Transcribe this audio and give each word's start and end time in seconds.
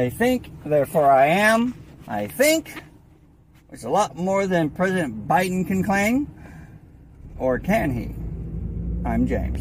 I 0.00 0.08
think, 0.08 0.50
therefore 0.64 1.10
I 1.10 1.26
am. 1.26 1.74
I 2.08 2.26
think. 2.26 2.82
It's 3.70 3.84
a 3.84 3.90
lot 3.90 4.16
more 4.16 4.46
than 4.46 4.70
President 4.70 5.28
Biden 5.28 5.66
can 5.66 5.84
claim. 5.84 6.26
Or 7.38 7.58
can 7.58 7.90
he? 7.90 8.14
I'm 9.06 9.26
James. 9.26 9.60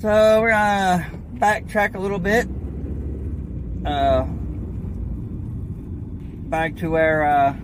So 0.00 0.40
we're 0.40 0.50
gonna 0.50 1.10
backtrack 1.34 1.96
a 1.96 1.98
little 1.98 2.20
bit. 2.20 2.46
Uh, 3.84 4.22
back 6.48 6.76
to 6.76 6.88
where 6.88 7.24
uh, 7.24 7.56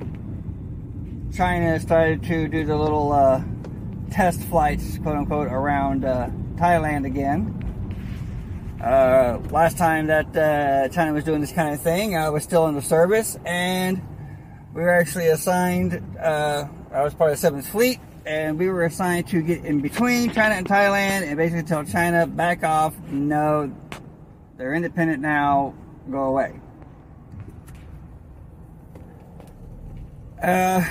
China 1.32 1.78
started 1.78 2.24
to 2.24 2.48
do 2.48 2.64
the 2.64 2.76
little 2.76 3.12
uh, 3.12 3.40
test 4.10 4.42
flights, 4.42 4.98
quote 4.98 5.16
unquote, 5.16 5.46
around 5.46 6.04
uh, 6.04 6.28
Thailand 6.56 7.06
again. 7.06 7.63
Uh, 8.80 9.38
last 9.50 9.78
time 9.78 10.08
that 10.08 10.36
uh, 10.36 10.88
China 10.88 11.12
was 11.12 11.24
doing 11.24 11.40
this 11.40 11.52
kind 11.52 11.74
of 11.74 11.80
thing, 11.80 12.16
I 12.16 12.28
was 12.28 12.42
still 12.42 12.66
in 12.66 12.74
the 12.74 12.82
service, 12.82 13.38
and 13.44 14.02
we 14.74 14.82
were 14.82 14.90
actually 14.90 15.28
assigned. 15.28 16.02
Uh, 16.20 16.66
I 16.92 17.02
was 17.02 17.14
part 17.14 17.32
of 17.32 17.40
the 17.40 17.50
7th 17.50 17.64
Fleet, 17.64 18.00
and 18.26 18.58
we 18.58 18.68
were 18.68 18.84
assigned 18.84 19.28
to 19.28 19.40
get 19.42 19.64
in 19.64 19.80
between 19.80 20.30
China 20.32 20.54
and 20.54 20.66
Thailand 20.66 21.22
and 21.22 21.36
basically 21.36 21.62
tell 21.62 21.84
China, 21.84 22.26
back 22.26 22.62
off, 22.64 22.98
no, 23.08 23.74
they're 24.56 24.74
independent 24.74 25.22
now, 25.22 25.74
go 26.10 26.24
away. 26.24 26.60
Uh, 30.42 30.84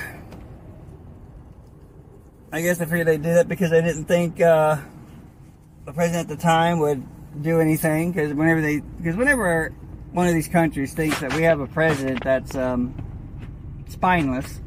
I 2.52 2.61
guess 2.61 2.81
I 2.81 2.86
figured 2.86 3.08
they 3.08 3.17
did 3.17 3.38
it 3.38 3.48
because 3.48 3.70
they 3.72 3.81
didn't 3.81 4.06
think 4.06 4.42
uh, 4.42 4.78
the 5.86 5.94
president 5.94 6.31
at 6.31 6.38
the 6.38 6.42
time 6.42 6.80
would 6.80 7.04
do 7.42 7.59
anything 7.59 8.12
because 8.12 8.34
whenever 8.34 8.62
they 8.62 8.80
because 8.80 9.16
whenever 9.16 9.73
one 10.12 10.28
of 10.28 10.34
these 10.34 10.48
countries 10.48 10.94
thinks 10.94 11.20
that 11.22 11.34
we 11.34 11.44
have 11.44 11.59
a 11.59 11.67
president 11.67 12.23
that's 12.23 12.56
um, 12.56 12.94
spineless, 13.89 14.62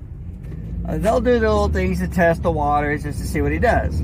uh, 0.88 0.98
they'll 0.98 1.20
do 1.20 1.34
the 1.34 1.40
little 1.40 1.68
things 1.68 2.00
to 2.00 2.08
test 2.08 2.42
the 2.42 2.50
waters 2.50 3.04
just 3.04 3.20
to 3.20 3.26
see 3.26 3.40
what 3.40 3.52
he 3.52 3.58
does. 3.58 4.00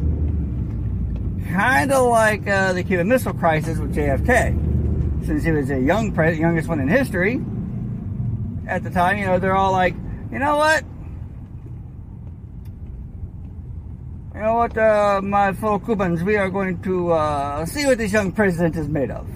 Kind 1.52 1.92
of 1.92 2.08
like 2.08 2.46
uh, 2.46 2.72
the 2.72 2.84
Cuban 2.84 3.08
Missile 3.08 3.34
Crisis 3.34 3.78
with 3.78 3.94
JFK, 3.94 5.27
since 5.27 5.44
he 5.44 5.50
was 5.50 5.70
a 5.70 5.80
young 5.80 6.12
president, 6.12 6.40
youngest 6.40 6.68
one 6.68 6.80
in 6.80 6.88
history 6.88 7.40
at 8.68 8.84
the 8.84 8.90
time. 8.90 9.18
You 9.18 9.27
know, 9.27 9.38
they're 9.38 9.56
all 9.56 9.72
like, 9.72 9.94
you 10.30 10.38
know 10.38 10.56
what? 10.56 10.84
You 14.34 14.41
know 14.41 14.55
what, 14.55 14.78
uh, 14.78 15.20
my 15.22 15.52
fellow 15.52 15.78
Cubans, 15.78 16.22
we 16.22 16.36
are 16.36 16.48
going 16.48 16.80
to 16.83 17.12
uh, 17.12 17.66
see 17.66 17.84
what 17.84 17.98
this 17.98 18.12
young 18.12 18.33
president 18.33 18.77
is 18.77 18.89
made 18.89 19.11
of. 19.11 19.28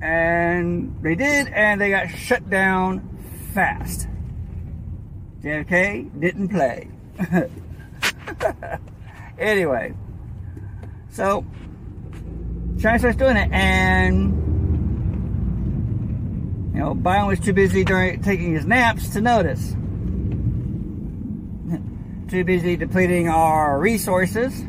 And 0.00 0.96
they 1.02 1.16
did, 1.16 1.48
and 1.48 1.80
they 1.80 1.90
got 1.90 2.08
shut 2.08 2.48
down 2.48 3.00
fast. 3.52 4.06
JFK 5.42 6.20
didn't 6.20 6.48
play. 6.48 6.88
anyway, 9.38 9.94
so 11.10 11.44
China 12.80 13.00
starts 13.00 13.16
doing 13.16 13.36
it, 13.36 13.50
and 13.50 14.30
you 16.72 16.80
know, 16.80 16.94
Biden 16.94 17.26
was 17.26 17.40
too 17.40 17.52
busy 17.52 17.82
during 17.82 18.22
taking 18.22 18.54
his 18.54 18.64
naps 18.64 19.08
to 19.08 19.20
notice 19.20 19.74
too 22.28 22.42
busy 22.42 22.76
depleting 22.76 23.28
our 23.28 23.78
resources 23.78 24.64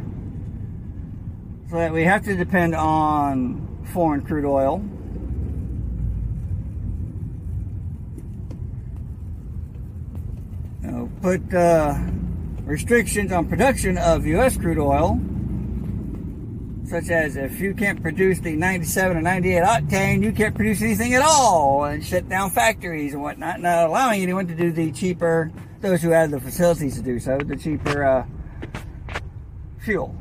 so 1.69 1.75
that 1.75 1.91
we 1.91 2.03
have 2.03 2.23
to 2.23 2.35
depend 2.35 2.75
on 2.75 3.83
foreign 3.93 4.21
crude 4.21 4.45
oil. 4.45 4.83
You 10.83 10.91
know, 10.91 11.11
put 11.21 11.53
uh, 11.53 11.95
restrictions 12.63 13.31
on 13.31 13.47
production 13.47 13.97
of 13.97 14.25
U.S. 14.27 14.55
crude 14.55 14.77
oil, 14.77 15.19
such 16.85 17.09
as 17.09 17.37
if 17.37 17.59
you 17.59 17.73
can't 17.73 18.01
produce 18.03 18.39
the 18.39 18.55
97 18.55 19.17
or 19.17 19.21
98 19.21 19.63
octane, 19.63 20.23
you 20.23 20.31
can't 20.31 20.55
produce 20.55 20.81
anything 20.83 21.15
at 21.15 21.23
all, 21.23 21.85
and 21.85 22.05
shut 22.05 22.29
down 22.29 22.51
factories 22.51 23.13
and 23.13 23.23
whatnot, 23.23 23.59
not 23.59 23.87
allowing 23.87 24.21
anyone 24.21 24.47
to 24.47 24.55
do 24.55 24.71
the 24.71 24.91
cheaper 24.91 25.51
those 25.81 26.01
who 26.01 26.09
have 26.09 26.31
the 26.31 26.39
facilities 26.39 26.95
to 26.95 27.01
do 27.01 27.19
so, 27.19 27.37
the 27.37 27.55
cheaper 27.55 28.03
uh, 28.03 28.25
fuel. 29.79 30.15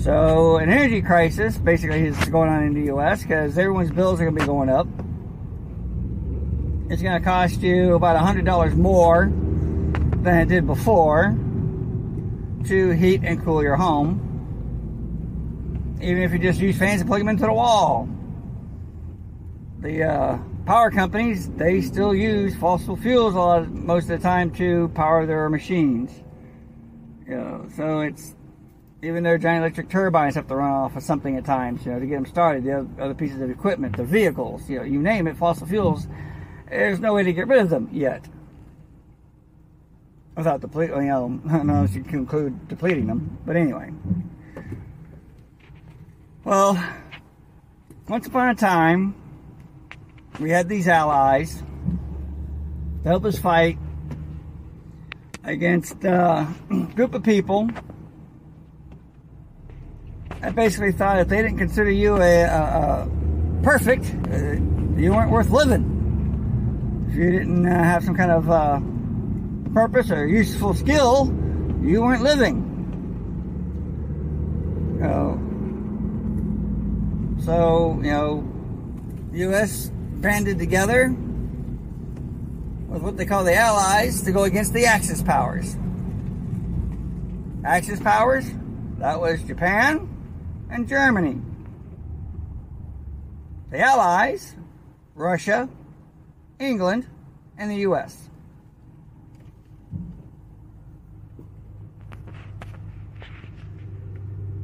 So, 0.00 0.58
an 0.58 0.70
energy 0.70 1.02
crisis 1.02 1.58
basically 1.58 2.06
is 2.06 2.16
going 2.26 2.48
on 2.48 2.62
in 2.62 2.74
the 2.74 2.86
U.S. 2.86 3.22
because 3.22 3.58
everyone's 3.58 3.90
bills 3.90 4.20
are 4.20 4.24
going 4.24 4.36
to 4.36 4.40
be 4.40 4.46
going 4.46 4.68
up. 4.68 4.86
It's 6.88 7.02
going 7.02 7.18
to 7.18 7.24
cost 7.24 7.60
you 7.60 7.96
about 7.96 8.16
$100 8.16 8.76
more 8.76 9.32
than 10.22 10.38
it 10.38 10.48
did 10.48 10.66
before 10.66 11.36
to 12.66 12.90
heat 12.90 13.22
and 13.24 13.44
cool 13.44 13.62
your 13.62 13.74
home. 13.76 14.22
Even 16.00 16.22
if 16.22 16.32
you 16.32 16.38
just 16.38 16.60
use 16.60 16.78
fans 16.78 17.00
and 17.00 17.10
plug 17.10 17.20
them 17.20 17.28
into 17.28 17.46
the 17.46 17.52
wall. 17.52 18.08
The 19.80 20.04
uh, 20.04 20.38
power 20.66 20.90
companies, 20.90 21.48
they 21.50 21.80
still 21.80 22.14
use 22.14 22.54
fossil 22.56 22.96
fuels 22.96 23.34
a 23.34 23.38
lot, 23.38 23.68
most 23.70 24.04
of 24.04 24.08
the 24.08 24.18
time 24.18 24.50
to 24.50 24.88
power 24.88 25.24
their 25.24 25.48
machines. 25.48 26.10
You 27.26 27.36
know, 27.36 27.68
so 27.76 28.00
it's 28.00 28.34
even 29.02 29.22
their 29.22 29.38
giant 29.38 29.62
electric 29.62 29.88
turbines 29.88 30.34
have 30.34 30.48
to 30.48 30.56
run 30.56 30.70
off 30.70 30.96
of 30.96 31.02
something 31.02 31.36
at 31.36 31.44
times, 31.44 31.86
you 31.86 31.92
know, 31.92 32.00
to 32.00 32.06
get 32.06 32.16
them 32.16 32.26
started. 32.26 32.64
The 32.64 32.86
other, 33.00 33.14
pieces 33.14 33.40
of 33.40 33.48
equipment, 33.48 33.96
the 33.96 34.04
vehicles, 34.04 34.68
you 34.68 34.78
know, 34.78 34.84
you 34.84 35.00
name 35.00 35.28
it, 35.28 35.36
fossil 35.36 35.66
fuels. 35.66 36.08
There's 36.68 36.98
no 36.98 37.14
way 37.14 37.22
to 37.22 37.32
get 37.32 37.46
rid 37.46 37.60
of 37.60 37.70
them 37.70 37.88
yet, 37.92 38.28
without 40.36 40.60
depleting. 40.60 40.96
You 40.96 41.08
know, 41.08 41.40
unless 41.46 41.94
you 41.94 42.02
conclude 42.02 42.68
depleting 42.68 43.06
them. 43.06 43.38
But 43.46 43.54
anyway, 43.54 43.92
well, 46.42 46.82
once 48.08 48.26
upon 48.26 48.48
a 48.48 48.54
time 48.54 49.14
we 50.38 50.50
had 50.50 50.68
these 50.68 50.86
allies 50.88 51.62
to 53.02 53.08
help 53.08 53.24
us 53.24 53.38
fight 53.38 53.78
against 55.44 56.04
a 56.04 56.46
group 56.94 57.14
of 57.14 57.22
people 57.22 57.68
that 60.40 60.54
basically 60.54 60.92
thought 60.92 61.18
if 61.18 61.28
they 61.28 61.42
didn't 61.42 61.58
consider 61.58 61.90
you 61.90 62.16
a, 62.16 62.42
a, 62.42 62.46
a 62.46 63.10
perfect, 63.62 64.04
uh, 64.30 64.52
you 65.00 65.12
weren't 65.12 65.30
worth 65.30 65.50
living. 65.50 67.06
If 67.08 67.16
you 67.16 67.30
didn't 67.30 67.66
uh, 67.66 67.82
have 67.82 68.04
some 68.04 68.14
kind 68.14 68.30
of 68.30 68.50
uh, 68.50 68.80
purpose 69.72 70.10
or 70.10 70.26
useful 70.26 70.74
skill, 70.74 71.32
you 71.82 72.02
weren't 72.02 72.22
living. 72.22 72.64
so, 77.46 78.00
you 78.02 78.10
know, 78.10 78.44
U.S 79.32 79.92
banded 80.20 80.58
together 80.58 81.14
with 82.88 83.02
what 83.02 83.16
they 83.16 83.26
call 83.26 83.44
the 83.44 83.54
Allies 83.54 84.22
to 84.22 84.32
go 84.32 84.44
against 84.44 84.72
the 84.72 84.86
Axis 84.86 85.22
powers. 85.22 85.76
Axis 87.64 88.00
powers, 88.00 88.46
that 88.98 89.20
was 89.20 89.42
Japan 89.42 90.08
and 90.70 90.88
Germany. 90.88 91.40
The 93.70 93.80
Allies, 93.80 94.54
Russia, 95.14 95.68
England, 96.58 97.06
and 97.58 97.70
the 97.70 97.76
U.S. 97.78 98.28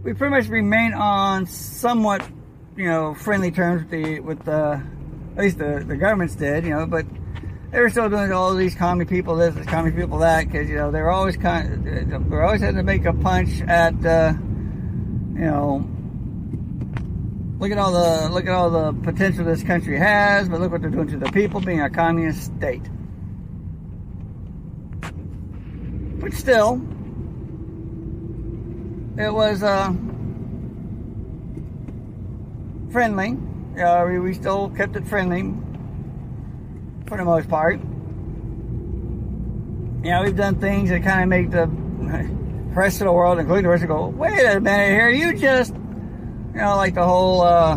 We 0.02 0.14
pretty 0.14 0.34
much 0.34 0.48
remain 0.48 0.94
on 0.94 1.46
somewhat, 1.46 2.26
you 2.76 2.86
know, 2.86 3.14
friendly 3.14 3.50
terms 3.50 3.82
with 3.82 3.90
the 3.90 4.20
with 4.20 4.44
the 4.44 4.82
at 5.36 5.38
least 5.38 5.58
the, 5.58 5.82
the 5.86 5.96
governments 5.96 6.34
did, 6.34 6.64
you 6.64 6.70
know, 6.70 6.86
but 6.86 7.06
they 7.70 7.80
were 7.80 7.88
still 7.88 8.10
doing 8.10 8.32
all 8.32 8.54
these 8.54 8.74
commie 8.74 9.06
people 9.06 9.36
this, 9.36 9.54
commie 9.66 9.92
people 9.92 10.18
that, 10.18 10.46
because, 10.46 10.68
you 10.68 10.76
know, 10.76 10.90
they 10.90 11.00
were 11.00 11.10
always 11.10 11.38
kind 11.38 11.72
of, 11.72 11.84
they 12.10 12.18
were 12.28 12.44
always 12.44 12.60
having 12.60 12.76
to 12.76 12.82
make 12.82 13.06
a 13.06 13.14
punch 13.14 13.62
at, 13.62 13.94
uh, 14.04 14.34
you 15.34 15.46
know, 15.46 15.88
look 17.58 17.70
at 17.70 17.78
all 17.78 17.92
the, 17.92 18.28
look 18.30 18.44
at 18.44 18.52
all 18.52 18.68
the 18.68 18.92
potential 19.02 19.44
this 19.46 19.62
country 19.62 19.98
has, 19.98 20.50
but 20.50 20.60
look 20.60 20.70
what 20.70 20.82
they're 20.82 20.90
doing 20.90 21.08
to 21.08 21.16
the 21.16 21.32
people 21.32 21.60
being 21.60 21.80
a 21.80 21.88
communist 21.88 22.54
state. 22.56 22.82
But 26.20 26.34
still, 26.34 26.74
it 29.16 29.32
was, 29.32 29.62
uh, 29.62 29.94
friendly 32.90 33.38
uh, 33.78 34.04
we, 34.06 34.18
we 34.18 34.34
still 34.34 34.68
kept 34.70 34.96
it 34.96 35.06
friendly 35.06 35.54
for 37.06 37.16
the 37.16 37.24
most 37.24 37.48
part. 37.48 37.80
You 40.04 40.10
know, 40.10 40.22
we've 40.24 40.36
done 40.36 40.56
things 40.56 40.90
that 40.90 41.02
kind 41.02 41.22
of 41.22 41.28
make 41.28 41.50
the 41.50 41.66
rest 42.74 43.00
of 43.00 43.06
the 43.06 43.12
world, 43.12 43.38
including 43.38 43.64
the 43.64 43.70
rest 43.70 43.82
of 43.82 43.88
the 43.88 43.94
world, 43.94 44.14
go, 44.14 44.18
wait 44.18 44.44
a 44.44 44.60
minute 44.60 44.88
here, 44.88 45.08
you 45.08 45.36
just, 45.36 45.74
you 45.74 46.60
know, 46.60 46.76
like 46.76 46.94
the 46.94 47.04
whole 47.04 47.42
uh, 47.42 47.76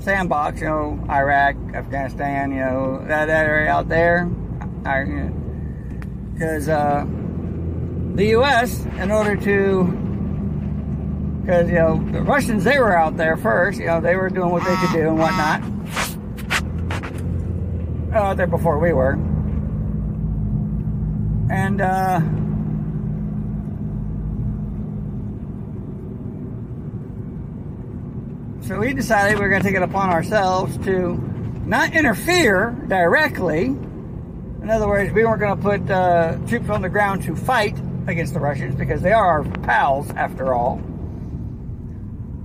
sandbox, 0.00 0.60
you 0.60 0.66
know, 0.66 1.04
Iraq, 1.08 1.56
Afghanistan, 1.74 2.50
you 2.50 2.60
know, 2.60 3.04
that, 3.06 3.26
that 3.26 3.46
area 3.46 3.70
out 3.70 3.88
there. 3.88 4.26
Because 6.32 6.68
uh, 6.68 7.06
the 8.14 8.26
U.S., 8.26 8.84
in 8.98 9.10
order 9.10 9.36
to, 9.36 10.03
because, 11.44 11.68
you 11.68 11.74
know, 11.74 12.02
the 12.10 12.22
Russians, 12.22 12.64
they 12.64 12.78
were 12.78 12.96
out 12.96 13.18
there 13.18 13.36
first, 13.36 13.78
you 13.78 13.84
know, 13.84 14.00
they 14.00 14.16
were 14.16 14.30
doing 14.30 14.48
what 14.50 14.64
they 14.64 14.74
could 14.76 14.92
do 14.92 15.08
and 15.08 15.18
whatnot. 15.18 15.62
Out 18.14 18.38
there 18.38 18.46
before 18.46 18.78
we 18.78 18.94
were. 18.94 19.12
And, 21.50 21.82
uh, 21.82 22.20
So 28.66 28.78
we 28.80 28.94
decided 28.94 29.38
we 29.38 29.44
are 29.44 29.50
going 29.50 29.60
to 29.60 29.68
take 29.68 29.76
it 29.76 29.82
upon 29.82 30.08
ourselves 30.08 30.78
to 30.86 31.16
not 31.66 31.92
interfere 31.92 32.70
directly. 32.88 33.66
In 33.66 34.70
other 34.70 34.88
words, 34.88 35.12
we 35.12 35.22
weren't 35.22 35.40
going 35.40 35.54
to 35.54 35.62
put 35.62 35.90
uh, 35.90 36.38
troops 36.48 36.70
on 36.70 36.80
the 36.80 36.88
ground 36.88 37.24
to 37.24 37.36
fight 37.36 37.78
against 38.06 38.32
the 38.32 38.40
Russians 38.40 38.74
because 38.74 39.02
they 39.02 39.12
are 39.12 39.26
our 39.26 39.44
pals 39.60 40.08
after 40.12 40.54
all. 40.54 40.82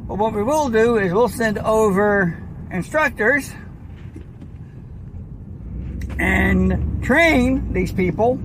But 0.10 0.18
what 0.18 0.34
we 0.34 0.44
will 0.44 0.70
do 0.70 0.98
is 0.98 1.14
we'll 1.14 1.30
send 1.30 1.58
over 1.60 2.38
instructors 2.70 3.50
and 6.20 7.02
train 7.02 7.72
these 7.72 7.94
people 7.94 8.38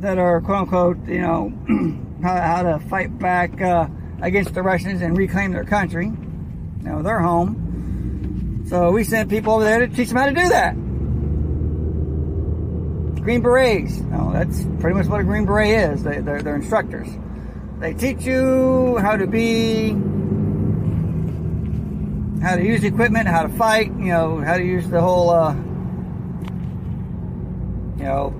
that 0.00 0.18
are 0.18 0.42
quote 0.42 0.58
unquote, 0.58 1.08
you 1.08 1.22
know, 1.22 1.50
how, 2.22 2.62
to 2.62 2.78
fight 2.90 3.18
back. 3.18 3.58
Uh, 3.62 3.88
against 4.20 4.54
the 4.54 4.62
Russians 4.62 5.02
and 5.02 5.16
reclaim 5.16 5.52
their 5.52 5.64
country, 5.64 6.06
you 6.06 6.82
know, 6.82 7.02
their 7.02 7.20
home. 7.20 8.64
So 8.68 8.90
we 8.90 9.04
sent 9.04 9.30
people 9.30 9.54
over 9.54 9.64
there 9.64 9.86
to 9.86 9.88
teach 9.88 10.08
them 10.08 10.16
how 10.18 10.26
to 10.26 10.34
do 10.34 10.48
that. 10.48 10.74
Green 13.22 13.42
Berets. 13.42 13.98
No, 13.98 14.32
that's 14.32 14.64
pretty 14.80 14.96
much 14.96 15.06
what 15.06 15.20
a 15.20 15.24
Green 15.24 15.46
Beret 15.46 15.92
is. 15.92 16.02
They, 16.02 16.20
they're, 16.20 16.42
they're 16.42 16.56
instructors. 16.56 17.08
They 17.78 17.92
teach 17.92 18.24
you 18.24 18.96
how 18.98 19.16
to 19.16 19.26
be, 19.26 19.90
how 22.42 22.56
to 22.56 22.64
use 22.64 22.82
equipment, 22.84 23.28
how 23.28 23.42
to 23.42 23.50
fight, 23.50 23.88
you 23.98 24.06
know, 24.06 24.40
how 24.40 24.56
to 24.56 24.64
use 24.64 24.88
the 24.88 25.00
whole, 25.00 25.28
uh, 25.28 25.52
you 27.98 28.04
know, 28.04 28.34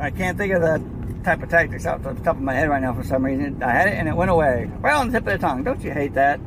I 0.00 0.10
can't 0.10 0.36
think 0.36 0.52
of 0.54 0.62
the 0.62 0.82
type 1.22 1.40
of 1.42 1.50
tactics 1.50 1.86
off 1.86 2.02
the 2.02 2.14
top 2.14 2.36
of 2.36 2.42
my 2.42 2.54
head 2.54 2.68
right 2.68 2.82
now 2.82 2.92
for 2.92 3.04
some 3.04 3.24
reason. 3.24 3.62
I 3.62 3.70
had 3.70 3.88
it 3.88 3.94
and 3.94 4.08
it 4.08 4.16
went 4.16 4.30
away. 4.30 4.68
Right 4.80 4.94
on 4.94 5.12
the 5.12 5.20
tip 5.20 5.28
of 5.28 5.34
the 5.34 5.46
tongue. 5.46 5.62
Don't 5.62 5.80
you 5.84 5.92
hate 5.92 6.14
that? 6.14 6.40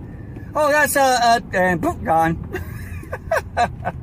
Oh, 0.53 0.69
that's, 0.69 0.97
uh, 0.97 1.17
uh 1.21 1.39
and 1.53 1.81
boop, 1.81 2.03
gone. 2.03 2.37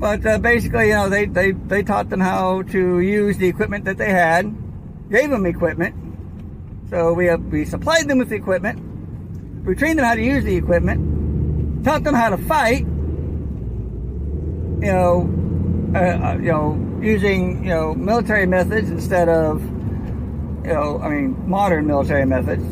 but 0.00 0.24
uh, 0.24 0.38
basically, 0.38 0.88
you 0.88 0.94
know, 0.94 1.10
they, 1.10 1.26
they, 1.26 1.52
they 1.52 1.82
taught 1.82 2.08
them 2.08 2.20
how 2.20 2.62
to 2.62 3.00
use 3.00 3.36
the 3.36 3.46
equipment 3.46 3.84
that 3.84 3.98
they 3.98 4.10
had, 4.10 4.50
gave 5.10 5.28
them 5.28 5.44
equipment. 5.44 5.94
So 6.88 7.12
we, 7.12 7.28
uh, 7.28 7.36
we 7.36 7.66
supplied 7.66 8.08
them 8.08 8.16
with 8.16 8.30
the 8.30 8.36
equipment. 8.36 8.80
We 9.66 9.74
trained 9.74 9.98
them 9.98 10.06
how 10.06 10.14
to 10.14 10.22
use 10.22 10.42
the 10.42 10.56
equipment, 10.56 11.84
taught 11.84 12.02
them 12.02 12.14
how 12.14 12.30
to 12.30 12.38
fight, 12.38 12.80
you 14.80 14.90
know, 14.90 15.28
uh, 15.94 15.98
uh, 15.98 16.38
you 16.40 16.50
know, 16.50 16.98
using, 17.02 17.64
you 17.64 17.70
know, 17.70 17.94
military 17.94 18.46
methods 18.46 18.88
instead 18.88 19.28
of, 19.28 19.62
you 20.64 20.72
know, 20.72 20.98
I 21.02 21.10
mean, 21.10 21.36
modern 21.46 21.86
military 21.86 22.24
methods. 22.24 22.64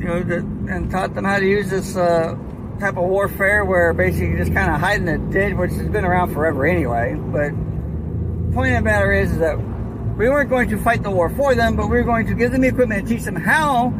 You 0.00 0.06
know, 0.06 0.72
and 0.72 0.88
taught 0.88 1.14
them 1.16 1.24
how 1.24 1.40
to 1.40 1.46
use 1.46 1.68
this 1.68 1.96
uh, 1.96 2.36
type 2.80 2.96
of 2.96 3.04
warfare 3.04 3.64
where 3.64 3.92
basically 3.92 4.30
you 4.30 4.38
just 4.38 4.52
kind 4.52 4.70
of 4.70 4.90
in 4.90 5.08
a 5.08 5.18
ditch, 5.30 5.54
which 5.54 5.72
has 5.72 5.88
been 5.88 6.04
around 6.04 6.32
forever 6.32 6.66
anyway. 6.66 7.14
But 7.14 7.50
the 7.50 8.54
point 8.54 8.72
of 8.72 8.78
the 8.78 8.82
matter 8.82 9.12
is, 9.12 9.32
is 9.32 9.38
that 9.38 9.58
we 9.58 10.28
weren't 10.28 10.50
going 10.50 10.68
to 10.70 10.78
fight 10.78 11.02
the 11.02 11.10
war 11.10 11.30
for 11.30 11.54
them, 11.54 11.76
but 11.76 11.88
we 11.88 11.98
were 11.98 12.04
going 12.04 12.26
to 12.26 12.34
give 12.34 12.52
them 12.52 12.62
the 12.62 12.68
equipment 12.68 13.00
and 13.00 13.08
teach 13.08 13.22
them 13.22 13.36
how 13.36 13.90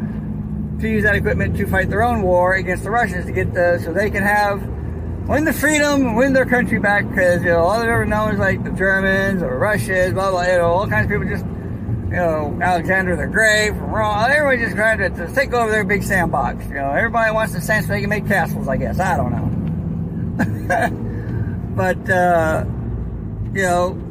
to 0.79 0.89
use 0.89 1.03
that 1.03 1.15
equipment 1.15 1.55
to 1.57 1.67
fight 1.67 1.89
their 1.89 2.03
own 2.03 2.21
war 2.23 2.55
against 2.55 2.83
the 2.83 2.91
Russians 2.91 3.25
to 3.25 3.31
get 3.31 3.53
the 3.53 3.79
so 3.83 3.93
they 3.93 4.09
can 4.09 4.23
have 4.23 4.61
win 5.27 5.45
the 5.45 5.53
freedom, 5.53 6.15
win 6.15 6.33
their 6.33 6.45
country 6.45 6.79
back, 6.79 7.07
because, 7.07 7.41
you 7.43 7.49
know, 7.49 7.59
all 7.59 7.79
they've 7.79 7.87
ever 7.87 8.05
known 8.05 8.33
is 8.33 8.39
like 8.39 8.63
the 8.63 8.71
Germans 8.71 9.41
or 9.41 9.57
Russians, 9.57 10.13
blah, 10.13 10.31
blah, 10.31 10.43
you 10.43 10.57
know, 10.57 10.65
all 10.65 10.87
kinds 10.87 11.05
of 11.05 11.11
people 11.11 11.27
just, 11.27 11.45
you 12.11 12.17
know, 12.17 12.59
Alexander 12.61 13.15
the 13.15 13.25
Great, 13.25 13.69
from 13.69 13.89
Rome, 13.89 14.25
everybody 14.29 14.57
just 14.61 14.75
trying 14.75 14.97
to, 14.97 15.09
to 15.11 15.33
take 15.33 15.53
over 15.53 15.71
their 15.71 15.85
big 15.85 16.03
sandbox. 16.03 16.65
You 16.67 16.73
know, 16.73 16.91
everybody 16.91 17.31
wants 17.33 17.53
the 17.53 17.61
sand 17.61 17.85
so 17.85 17.93
they 17.93 18.01
can 18.01 18.09
make 18.09 18.27
castles, 18.27 18.67
I 18.67 18.75
guess. 18.75 18.99
I 18.99 19.15
don't 19.15 19.31
know. 19.31 19.47
but, 21.75 22.09
uh, 22.09 22.65
you 23.53 23.63
know, 23.63 24.01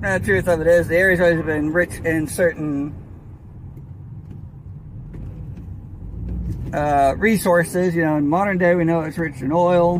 the 0.00 0.24
truth 0.24 0.46
of 0.46 0.60
it 0.60 0.68
is, 0.68 0.86
the 0.86 0.96
area's 0.96 1.20
always 1.20 1.44
been 1.44 1.72
rich 1.72 1.96
in 2.04 2.28
certain 2.28 2.94
uh, 6.72 7.16
resources. 7.18 7.96
You 7.96 8.04
know, 8.04 8.16
in 8.16 8.28
modern 8.28 8.58
day, 8.58 8.76
we 8.76 8.84
know 8.84 9.00
it's 9.00 9.18
rich 9.18 9.40
in 9.40 9.50
oil, 9.50 9.98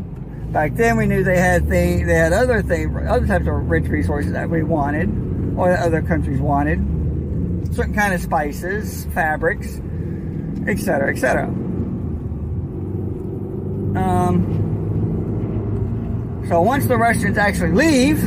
Back 0.52 0.74
then, 0.74 0.96
we 0.96 1.06
knew 1.06 1.24
they 1.24 1.38
had 1.38 1.68
things, 1.68 2.06
they 2.06 2.14
had 2.14 2.32
other 2.32 2.62
things, 2.62 2.96
other 3.08 3.26
types 3.26 3.48
of 3.48 3.68
rich 3.68 3.88
resources 3.88 4.32
that 4.32 4.48
we 4.48 4.62
wanted, 4.62 5.08
or 5.58 5.70
that 5.70 5.80
other 5.80 6.02
countries 6.02 6.40
wanted. 6.40 6.78
Certain 7.76 7.94
kind 7.94 8.14
of 8.14 8.20
spices, 8.22 9.04
fabrics, 9.12 9.80
etc., 10.66 11.12
etc. 11.12 11.44
Um, 13.96 14.42
so 16.48 16.62
once 16.62 16.86
the 16.86 16.96
Russians 16.96 17.36
actually 17.36 17.72
leave, 17.72 18.22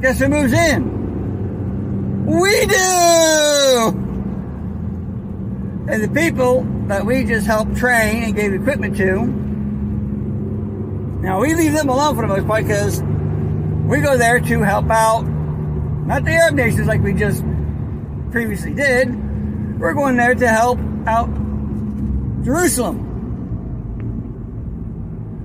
guess 0.00 0.20
who 0.20 0.28
moves 0.28 0.52
in? 0.52 1.00
We 2.26 2.66
do! 2.66 3.88
And 5.88 6.04
the 6.04 6.10
people 6.14 6.64
that 6.86 7.04
we 7.04 7.24
just 7.24 7.48
helped 7.48 7.76
train 7.76 8.22
and 8.22 8.34
gave 8.36 8.52
equipment 8.54 8.96
to 8.98 9.40
now 11.20 11.40
we 11.40 11.54
leave 11.54 11.74
them 11.74 11.88
alone 11.90 12.14
for 12.14 12.22
the 12.22 12.28
most 12.28 12.46
part 12.46 12.64
because 12.64 13.02
we 13.02 14.00
go 14.00 14.16
there 14.16 14.40
to 14.40 14.60
help 14.60 14.88
out, 14.88 15.22
not 16.06 16.24
the 16.24 16.30
Arab 16.30 16.54
nations 16.54 16.86
like 16.86 17.02
we 17.02 17.12
just 17.12 17.44
previously 18.30 18.74
did. 18.74 19.08
We're 19.80 19.94
going 19.94 20.16
there 20.16 20.34
to 20.34 20.48
help 20.48 20.78
out 21.06 21.28
Jerusalem. 22.44 23.06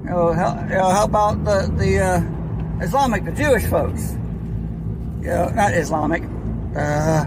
You 0.03 0.09
know, 0.11 0.33
help, 0.33 0.57
help 0.69 1.15
out 1.15 1.43
the, 1.43 1.71
the 1.77 1.99
uh, 1.99 2.83
Islamic, 2.83 3.25
the 3.25 3.31
Jewish 3.31 3.65
folks. 3.65 4.11
You 5.21 5.31
know, 5.31 5.49
not 5.49 5.73
Islamic, 5.73 6.23
uh, 6.75 7.25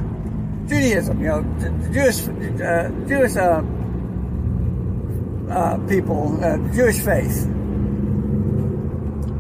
Judaism. 0.67 1.21
You 1.21 1.27
know, 1.27 1.43
the 1.59 1.71
Jewish, 1.93 2.29
uh, 2.61 2.91
Jewish 3.09 3.37
uh, 3.37 3.63
uh 5.51 5.79
people, 5.89 6.39
uh, 6.45 6.59
Jewish 6.75 6.99
faith. 7.01 7.47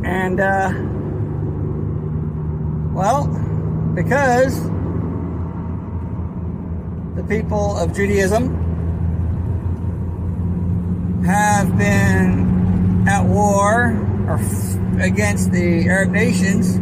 And, 0.04 0.40
uh, 0.40 0.72
well, 2.94 3.26
because 3.94 4.58
the 7.18 7.24
people 7.24 7.76
of 7.76 7.92
Judaism 7.96 8.44
have 11.24 11.76
been 11.76 13.08
at 13.08 13.24
war 13.24 13.90
or 14.28 14.40
against 15.00 15.50
the 15.50 15.88
Arab 15.88 16.10
nations 16.10 16.76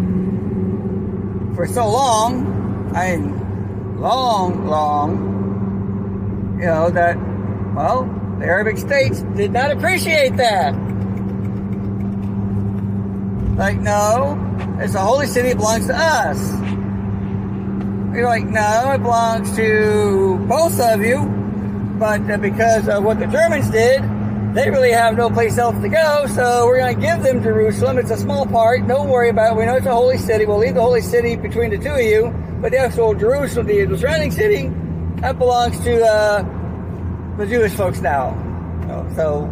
for 1.56 1.66
so 1.66 1.90
long, 1.90 2.92
I 2.94 3.16
mean, 3.16 3.98
long, 3.98 4.66
long, 4.66 6.58
you 6.60 6.66
know, 6.66 6.90
that, 6.90 7.16
well, 7.74 8.04
the 8.38 8.44
Arabic 8.44 8.76
states 8.76 9.22
did 9.36 9.52
not 9.52 9.70
appreciate 9.70 10.36
that. 10.36 10.74
Like, 13.56 13.78
no, 13.78 14.36
it's 14.80 14.94
a 14.94 15.00
holy 15.00 15.28
city, 15.28 15.48
it 15.48 15.56
belongs 15.56 15.86
to 15.86 15.96
us. 15.96 16.75
You're 18.16 18.25
like, 18.25 18.46
no, 18.46 18.92
it 18.92 19.02
belongs 19.02 19.54
to 19.56 20.38
both 20.49 20.80
of 20.80 21.02
you, 21.02 21.26
but 21.99 22.23
uh, 22.30 22.38
because 22.38 22.88
of 22.88 23.04
what 23.04 23.18
the 23.18 23.26
Germans 23.26 23.68
did, 23.68 24.00
they 24.54 24.70
really 24.70 24.90
have 24.90 25.18
no 25.18 25.28
place 25.28 25.58
else 25.58 25.78
to 25.82 25.88
go, 25.90 26.26
so 26.28 26.64
we're 26.64 26.78
going 26.78 26.94
to 26.94 27.00
give 27.00 27.23
them 27.23 27.42
Jerusalem. 27.42 27.99
It's 27.99 28.11
a 28.11 28.16
small 28.16 28.46
part, 28.46 28.88
don't 28.88 29.11
worry 29.11 29.28
about 29.28 29.52
it. 29.52 29.58
We 29.58 29.66
know 29.66 29.76
it's 29.76 29.85
a 29.85 29.92
holy 29.92 30.16
city. 30.16 30.46
We'll 30.46 30.56
leave 30.56 30.73
the 30.73 30.80
holy 30.80 31.02
city 31.02 31.37
between 31.37 31.68
the 31.68 31.76
two 31.76 31.90
of 31.90 32.00
you, 32.00 32.35
but 32.62 32.73
the 32.73 32.78
actual 32.78 33.14
Jerusalem, 33.14 33.66
the 33.66 33.99
surrounding 33.99 34.30
city, 34.30 34.73
that 35.20 35.37
belongs 35.38 35.78
to 35.80 36.02
uh, 36.02 37.37
the 37.37 37.46
Jewish 37.46 37.75
folks 37.75 38.00
now. 38.00 38.32
So, 39.14 39.44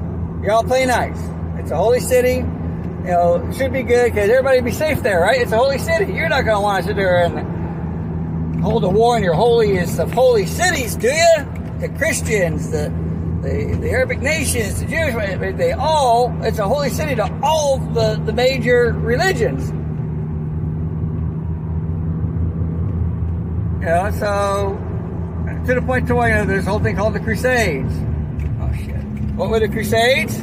y'all 0.42 0.64
play 0.64 0.86
nice. 0.86 1.20
It's 1.58 1.70
a 1.70 1.76
holy 1.76 2.00
city 2.00 2.36
you 2.36 3.10
know, 3.10 3.52
should 3.52 3.74
be 3.74 3.82
good 3.82 4.14
because 4.14 4.30
everybody 4.30 4.62
be 4.62 4.72
safe 4.72 5.02
there, 5.02 5.20
right? 5.20 5.38
It's 5.38 5.52
a 5.52 5.58
holy 5.58 5.76
city. 5.76 6.14
You're 6.14 6.30
not 6.30 6.46
going 6.46 6.56
to 6.56 6.62
want 6.62 6.82
to 6.84 6.88
sit 6.88 6.96
there 6.96 7.26
and 7.26 7.53
hold 8.64 8.82
a 8.82 8.88
war 8.88 9.16
in 9.16 9.22
your 9.22 9.34
holiest 9.34 10.00
of 10.00 10.10
holy 10.10 10.46
cities, 10.46 10.96
do 10.96 11.08
you? 11.08 11.34
The 11.80 11.90
Christians, 11.98 12.70
the 12.70 12.92
the, 13.42 13.76
the 13.78 13.90
Arabic 13.90 14.20
nations, 14.20 14.80
the 14.80 14.86
Jewish, 14.86 15.56
they 15.58 15.72
all, 15.72 16.34
it's 16.42 16.58
a 16.58 16.66
holy 16.66 16.88
city 16.88 17.14
to 17.14 17.40
all 17.42 17.76
the, 17.76 18.18
the 18.24 18.32
major 18.32 18.92
religions. 18.92 19.68
You 23.80 23.90
know, 23.90 24.10
so 24.12 24.78
to 25.66 25.74
the 25.74 25.82
point 25.82 26.06
to 26.08 26.14
where 26.14 26.30
you 26.30 26.34
know, 26.36 26.46
there's 26.46 26.66
a 26.66 26.70
whole 26.70 26.78
thing 26.78 26.96
called 26.96 27.14
the 27.14 27.20
Crusades. 27.20 27.92
Oh 28.62 28.72
shit! 28.74 28.96
What 29.34 29.50
were 29.50 29.60
the 29.60 29.68
Crusades? 29.68 30.40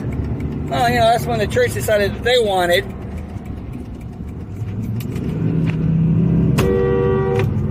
Well, 0.69 0.87
you 0.87 0.99
know, 0.99 1.05
that's 1.05 1.25
when 1.25 1.39
the 1.39 1.47
church 1.47 1.73
decided 1.73 2.13
that 2.13 2.23
they 2.23 2.37
wanted 2.39 2.85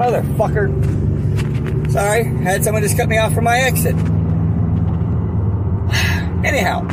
motherfucker. 0.00 1.92
Sorry, 1.92 2.24
had 2.24 2.64
someone 2.64 2.82
just 2.82 2.96
cut 2.96 3.08
me 3.08 3.18
off 3.18 3.34
from 3.34 3.44
my 3.44 3.58
exit. 3.58 3.94
Anyhow. 6.44 6.88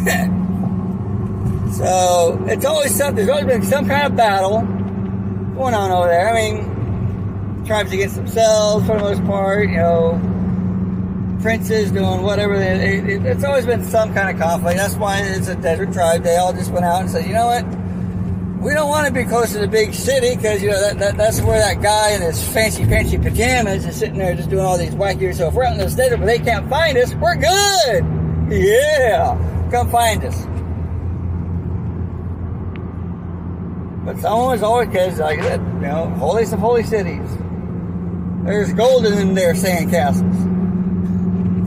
so 1.72 2.44
it's 2.46 2.64
always 2.64 2.94
something 2.94 3.16
there's 3.16 3.28
always 3.28 3.46
been 3.46 3.62
some 3.64 3.88
kind 3.88 4.06
of 4.06 4.16
battle 4.16 4.60
going 5.54 5.74
on 5.74 5.90
over 5.90 6.06
there. 6.06 6.30
I 6.30 6.34
mean 6.34 7.64
tribes 7.66 7.92
against 7.92 8.14
themselves 8.14 8.86
for 8.86 8.96
the 8.96 9.02
most 9.02 9.24
part, 9.24 9.68
you 9.68 9.76
know 9.76 10.20
princes 11.42 11.90
doing 11.90 12.22
whatever 12.22 12.58
they, 12.58 12.98
it, 12.98 13.24
it's 13.24 13.44
always 13.44 13.64
been 13.66 13.82
some 13.82 14.12
kind 14.14 14.30
of 14.30 14.40
conflict. 14.40 14.76
That's 14.76 14.94
why 14.96 15.20
it's 15.20 15.48
a 15.48 15.56
desert 15.56 15.92
tribe. 15.92 16.22
They 16.22 16.36
all 16.36 16.52
just 16.52 16.70
went 16.70 16.84
out 16.84 17.00
and 17.00 17.10
said, 17.10 17.26
you 17.26 17.32
know 17.32 17.46
what? 17.46 17.79
We 18.60 18.74
don't 18.74 18.90
want 18.90 19.06
to 19.06 19.12
be 19.12 19.24
close 19.24 19.52
to 19.52 19.58
the 19.58 19.66
big 19.66 19.94
city 19.94 20.36
because 20.36 20.62
you 20.62 20.68
know 20.68 20.80
that, 20.82 20.98
that, 20.98 21.16
that's 21.16 21.40
where 21.40 21.58
that 21.58 21.80
guy 21.80 22.10
in 22.10 22.20
his 22.20 22.46
fancy 22.52 22.84
fancy 22.84 23.16
pajamas 23.16 23.86
is 23.86 23.96
sitting 23.96 24.18
there 24.18 24.34
just 24.34 24.50
doing 24.50 24.66
all 24.66 24.76
these 24.76 24.94
wacky. 24.94 25.22
If 25.22 25.54
we're 25.54 25.64
out 25.64 25.72
in 25.72 25.78
the 25.78 25.86
desert 25.86 26.18
but 26.18 26.26
they 26.26 26.38
can't 26.38 26.68
find 26.68 26.98
us, 26.98 27.14
we're 27.14 27.36
good. 27.36 28.04
Yeah, 28.50 29.68
come 29.70 29.90
find 29.90 30.22
us. 30.24 30.36
But 34.04 34.18
someone 34.20 34.50
was 34.50 34.62
always 34.62 34.88
because, 34.88 35.18
like 35.18 35.38
I 35.38 35.42
said, 35.42 35.60
you 35.60 35.80
know, 35.80 36.10
holiest 36.18 36.52
of 36.52 36.58
holy 36.58 36.82
cities. 36.82 37.30
There's 38.44 38.74
gold 38.74 39.06
in 39.06 39.32
their 39.32 39.54
sand 39.54 39.90
castles. 39.90 40.36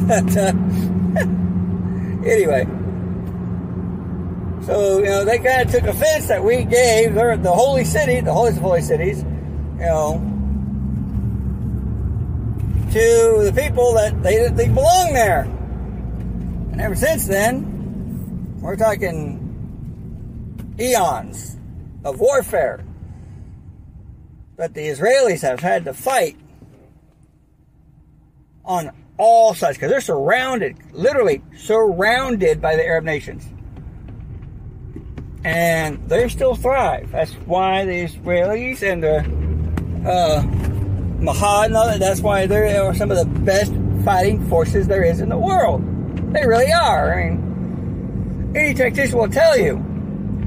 But 0.03 0.35
uh, 0.35 0.51
anyway. 2.27 2.67
So, 4.65 4.99
you 4.99 5.05
know, 5.05 5.25
they 5.25 5.39
kind 5.39 5.67
of 5.67 5.71
took 5.71 5.83
offense 5.83 6.27
that 6.27 6.41
we 6.41 6.63
gave 6.63 7.15
their, 7.15 7.35
the 7.35 7.51
holy 7.51 7.83
city, 7.83 8.21
the 8.21 8.31
holiest 8.31 8.57
of 8.57 8.63
holy 8.63 8.81
cities, 8.81 9.21
you 9.21 9.79
know, 9.79 10.21
to 12.93 13.43
the 13.43 13.51
people 13.53 13.93
that 13.95 14.23
they 14.23 14.37
didn't 14.37 14.55
think 14.55 14.73
belonged 14.73 15.15
there. 15.17 15.41
And 15.41 16.79
ever 16.79 16.95
since 16.95 17.27
then, 17.27 18.61
we're 18.61 18.77
talking 18.77 19.41
eons 20.79 21.57
of 22.05 22.21
warfare 22.21 22.85
that 24.55 24.73
the 24.73 24.87
Israelis 24.87 25.41
have 25.41 25.59
had 25.59 25.83
to 25.83 25.93
fight 25.93 26.37
on 28.63 28.91
all 29.17 29.53
sides 29.53 29.75
because 29.77 29.91
they're 29.91 29.99
surrounded, 29.99 30.77
literally 30.93 31.41
surrounded 31.57 32.61
by 32.61 32.77
the 32.77 32.85
Arab 32.85 33.03
nations 33.03 33.45
and 35.43 36.07
they 36.09 36.29
still 36.29 36.55
thrive. 36.55 37.11
That's 37.11 37.33
why 37.45 37.85
the 37.85 38.05
Israelis 38.05 38.81
and 38.81 39.03
the 39.03 39.17
uh, 40.09 40.41
Mahad 41.21 41.65
and 41.65 41.75
all 41.75 41.87
that, 41.87 41.99
that's 41.99 42.21
why 42.21 42.45
they 42.45 42.77
are 42.77 42.95
some 42.95 43.11
of 43.11 43.17
the 43.17 43.39
best 43.41 43.73
fighting 44.03 44.47
forces 44.49 44.87
there 44.87 45.03
is 45.03 45.19
in 45.19 45.29
the 45.29 45.37
world. 45.37 45.81
They 46.33 46.45
really 46.45 46.71
are. 46.71 47.13
I 47.13 47.29
mean, 47.29 48.53
any 48.55 48.73
tactician 48.73 49.17
will 49.17 49.29
tell 49.29 49.57
you, 49.57 49.73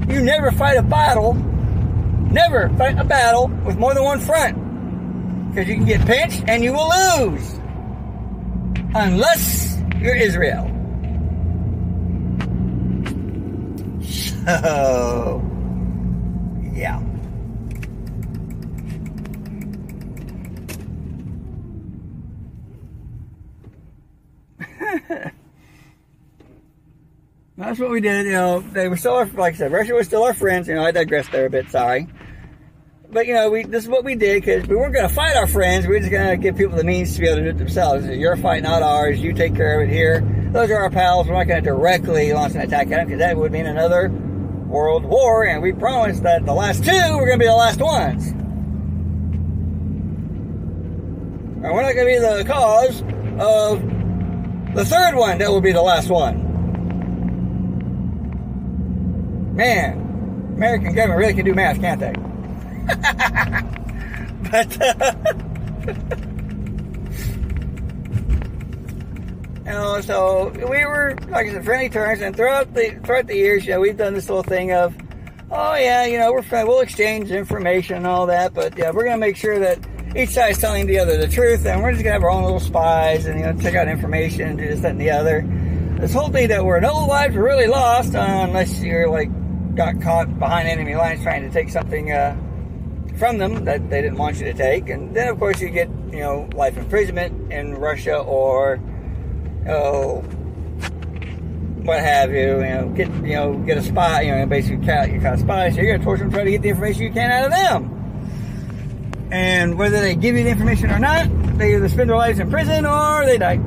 you 0.07 0.21
never 0.21 0.51
fight 0.51 0.77
a 0.77 0.83
battle, 0.83 1.33
never 1.33 2.69
fight 2.77 2.97
a 2.97 3.03
battle 3.03 3.47
with 3.65 3.77
more 3.77 3.93
than 3.93 4.03
one 4.03 4.19
front. 4.19 5.49
Because 5.49 5.67
you 5.67 5.75
can 5.75 5.85
get 5.85 6.05
pinched 6.05 6.43
and 6.47 6.63
you 6.63 6.73
will 6.73 6.89
lose. 6.89 7.53
Unless 8.93 9.77
you're 9.99 10.15
Israel. 10.15 10.76
Yeah. 16.77 17.01
That's 27.57 27.77
what 27.79 27.89
we 27.89 27.99
did. 27.99 28.27
You 28.27 28.31
know, 28.31 28.61
they 28.61 28.87
were 28.87 28.95
still 28.95 29.15
our, 29.15 29.25
like 29.25 29.55
I 29.55 29.57
said, 29.57 29.73
Russia 29.73 29.95
was 29.95 30.07
still 30.07 30.23
our 30.23 30.33
friends. 30.33 30.69
You 30.69 30.75
know, 30.75 30.85
I 30.85 30.91
digressed 30.91 31.31
there 31.33 31.47
a 31.47 31.49
bit. 31.49 31.69
Sorry, 31.69 32.07
but 33.11 33.25
you 33.27 33.33
know, 33.33 33.49
we 33.49 33.63
this 33.63 33.83
is 33.83 33.89
what 33.89 34.05
we 34.05 34.15
did 34.15 34.41
because 34.41 34.65
we 34.67 34.77
weren't 34.77 34.93
going 34.93 35.09
to 35.09 35.13
fight 35.13 35.35
our 35.35 35.47
friends. 35.47 35.87
We 35.87 35.95
were 35.95 35.99
just 35.99 36.11
going 36.11 36.29
to 36.29 36.37
give 36.37 36.55
people 36.55 36.77
the 36.77 36.85
means 36.85 37.15
to 37.15 37.19
be 37.21 37.27
able 37.27 37.37
to 37.37 37.43
do 37.43 37.49
it 37.49 37.57
themselves. 37.57 38.07
Your 38.07 38.37
fight, 38.37 38.63
not 38.63 38.81
ours. 38.81 39.19
You 39.19 39.33
take 39.33 39.55
care 39.55 39.81
of 39.81 39.89
it 39.89 39.93
here. 39.93 40.21
Those 40.53 40.69
are 40.71 40.77
our 40.77 40.89
pals. 40.89 41.27
We're 41.27 41.33
not 41.33 41.47
going 41.47 41.61
to 41.61 41.69
directly 41.69 42.31
launch 42.31 42.55
an 42.55 42.61
attack 42.61 42.87
at 42.91 42.97
them 42.97 43.07
because 43.07 43.19
that 43.19 43.35
would 43.35 43.51
mean 43.51 43.65
another 43.65 44.09
World 44.67 45.05
War, 45.05 45.45
and 45.45 45.61
we 45.61 45.71
promised 45.71 46.23
that 46.23 46.45
the 46.45 46.53
last 46.53 46.83
two 46.83 46.91
were 46.91 47.25
going 47.25 47.39
to 47.39 47.41
be 47.43 47.45
the 47.45 47.55
last 47.55 47.79
ones. 47.79 48.33
And 51.63 51.63
we're 51.63 51.81
not 51.81 51.95
going 51.95 52.05
to 52.05 52.05
be 52.05 52.19
the 52.19 52.43
cause 52.45 53.01
of 53.39 53.81
the 54.75 54.83
third 54.85 55.15
one 55.15 55.39
that 55.39 55.49
will 55.49 55.61
be 55.61 55.71
the 55.71 55.81
last 55.81 56.09
one. 56.09 56.43
Man, 59.55 60.53
American 60.55 60.93
government 60.93 61.19
really 61.19 61.33
can 61.33 61.45
do 61.45 61.55
math, 61.55 61.79
can't 61.79 61.99
they? 61.99 62.13
but, 64.51 64.81
uh, 64.81 65.15
You 69.67 69.73
know, 69.73 69.99
so 69.99 70.49
we 70.55 70.85
were, 70.85 71.17
like 71.27 71.47
I 71.47 71.51
said, 71.51 71.65
friendly 71.65 71.89
terms, 71.89 72.21
and 72.21 72.33
throughout 72.33 72.73
the 72.73 72.97
throughout 73.03 73.27
the 73.27 73.35
years, 73.35 73.65
yeah, 73.65 73.77
we've 73.77 73.97
done 73.97 74.13
this 74.13 74.29
little 74.29 74.41
thing 74.41 74.71
of, 74.71 74.95
oh 75.51 75.75
yeah, 75.75 76.05
you 76.05 76.17
know, 76.17 76.31
we're 76.31 76.41
friend, 76.41 76.69
we'll 76.69 76.79
exchange 76.79 77.31
information 77.31 77.97
and 77.97 78.07
all 78.07 78.27
that, 78.27 78.53
but 78.53 78.77
yeah, 78.77 78.91
we're 78.91 79.03
gonna 79.03 79.17
make 79.17 79.35
sure 79.35 79.59
that 79.59 79.85
each 80.15 80.29
side's 80.29 80.59
telling 80.59 80.87
the 80.87 80.97
other 80.97 81.17
the 81.17 81.27
truth, 81.27 81.65
and 81.65 81.83
we're 81.83 81.91
just 81.91 82.01
gonna 82.01 82.13
have 82.13 82.23
our 82.23 82.29
own 82.29 82.43
little 82.43 82.61
spies 82.61 83.25
and 83.25 83.37
you 83.37 83.45
know 83.45 83.59
check 83.59 83.75
out 83.75 83.89
information 83.89 84.47
and 84.47 84.57
do 84.57 84.69
this, 84.69 84.79
that, 84.79 84.91
and 84.91 85.01
the 85.01 85.09
other. 85.09 85.45
This 85.99 86.13
whole 86.13 86.29
thing 86.29 86.47
that 86.47 86.63
we're 86.63 86.79
no 86.79 87.05
lives 87.05 87.35
are 87.35 87.43
really 87.43 87.67
lost 87.67 88.15
uh, 88.15 88.19
unless 88.47 88.81
you're 88.81 89.09
like 89.09 89.27
got 89.75 90.01
caught 90.01 90.39
behind 90.39 90.69
enemy 90.69 90.95
lines 90.95 91.21
trying 91.23 91.43
to 91.43 91.49
take 91.49 91.71
something 91.71 92.13
uh, 92.13 92.37
from 93.17 93.37
them 93.37 93.65
that 93.65 93.89
they 93.89 94.01
didn't 94.01 94.17
want 94.17 94.37
you 94.37 94.45
to 94.45 94.53
take, 94.53 94.87
and 94.87 95.13
then 95.13 95.27
of 95.27 95.37
course 95.37 95.59
you 95.59 95.69
get 95.69 95.89
you 96.09 96.21
know 96.21 96.47
life 96.55 96.77
imprisonment 96.77 97.51
in 97.51 97.75
Russia 97.75 98.17
or 98.17 98.79
oh, 99.67 100.21
what 101.83 101.99
have 101.99 102.31
you, 102.31 102.37
you 102.37 102.69
know, 102.69 102.93
get 102.95 103.07
you 103.15 103.35
know, 103.35 103.53
get 103.59 103.77
a 103.77 103.81
spy, 103.81 104.21
you 104.21 104.31
know, 104.31 104.45
basically 104.45 104.85
cat 104.85 105.11
you 105.11 105.21
caught 105.21 105.39
spies, 105.39 105.75
so 105.75 105.81
you're 105.81 105.93
gonna 105.93 106.03
torture 106.03 106.23
them, 106.23 106.31
try 106.31 106.43
to 106.43 106.51
get 106.51 106.61
the 106.61 106.69
information 106.69 107.03
you 107.03 107.11
can 107.11 107.31
out 107.31 107.45
of 107.45 107.51
them. 107.51 109.29
And 109.31 109.77
whether 109.77 109.99
they 109.99 110.15
give 110.15 110.35
you 110.35 110.43
the 110.43 110.49
information 110.49 110.89
or 110.89 110.99
not, 110.99 111.27
they 111.57 111.75
either 111.75 111.89
spend 111.89 112.09
their 112.09 112.17
lives 112.17 112.39
in 112.39 112.49
prison 112.49 112.85
or 112.85 113.25
they 113.25 113.37
die. 113.37 113.59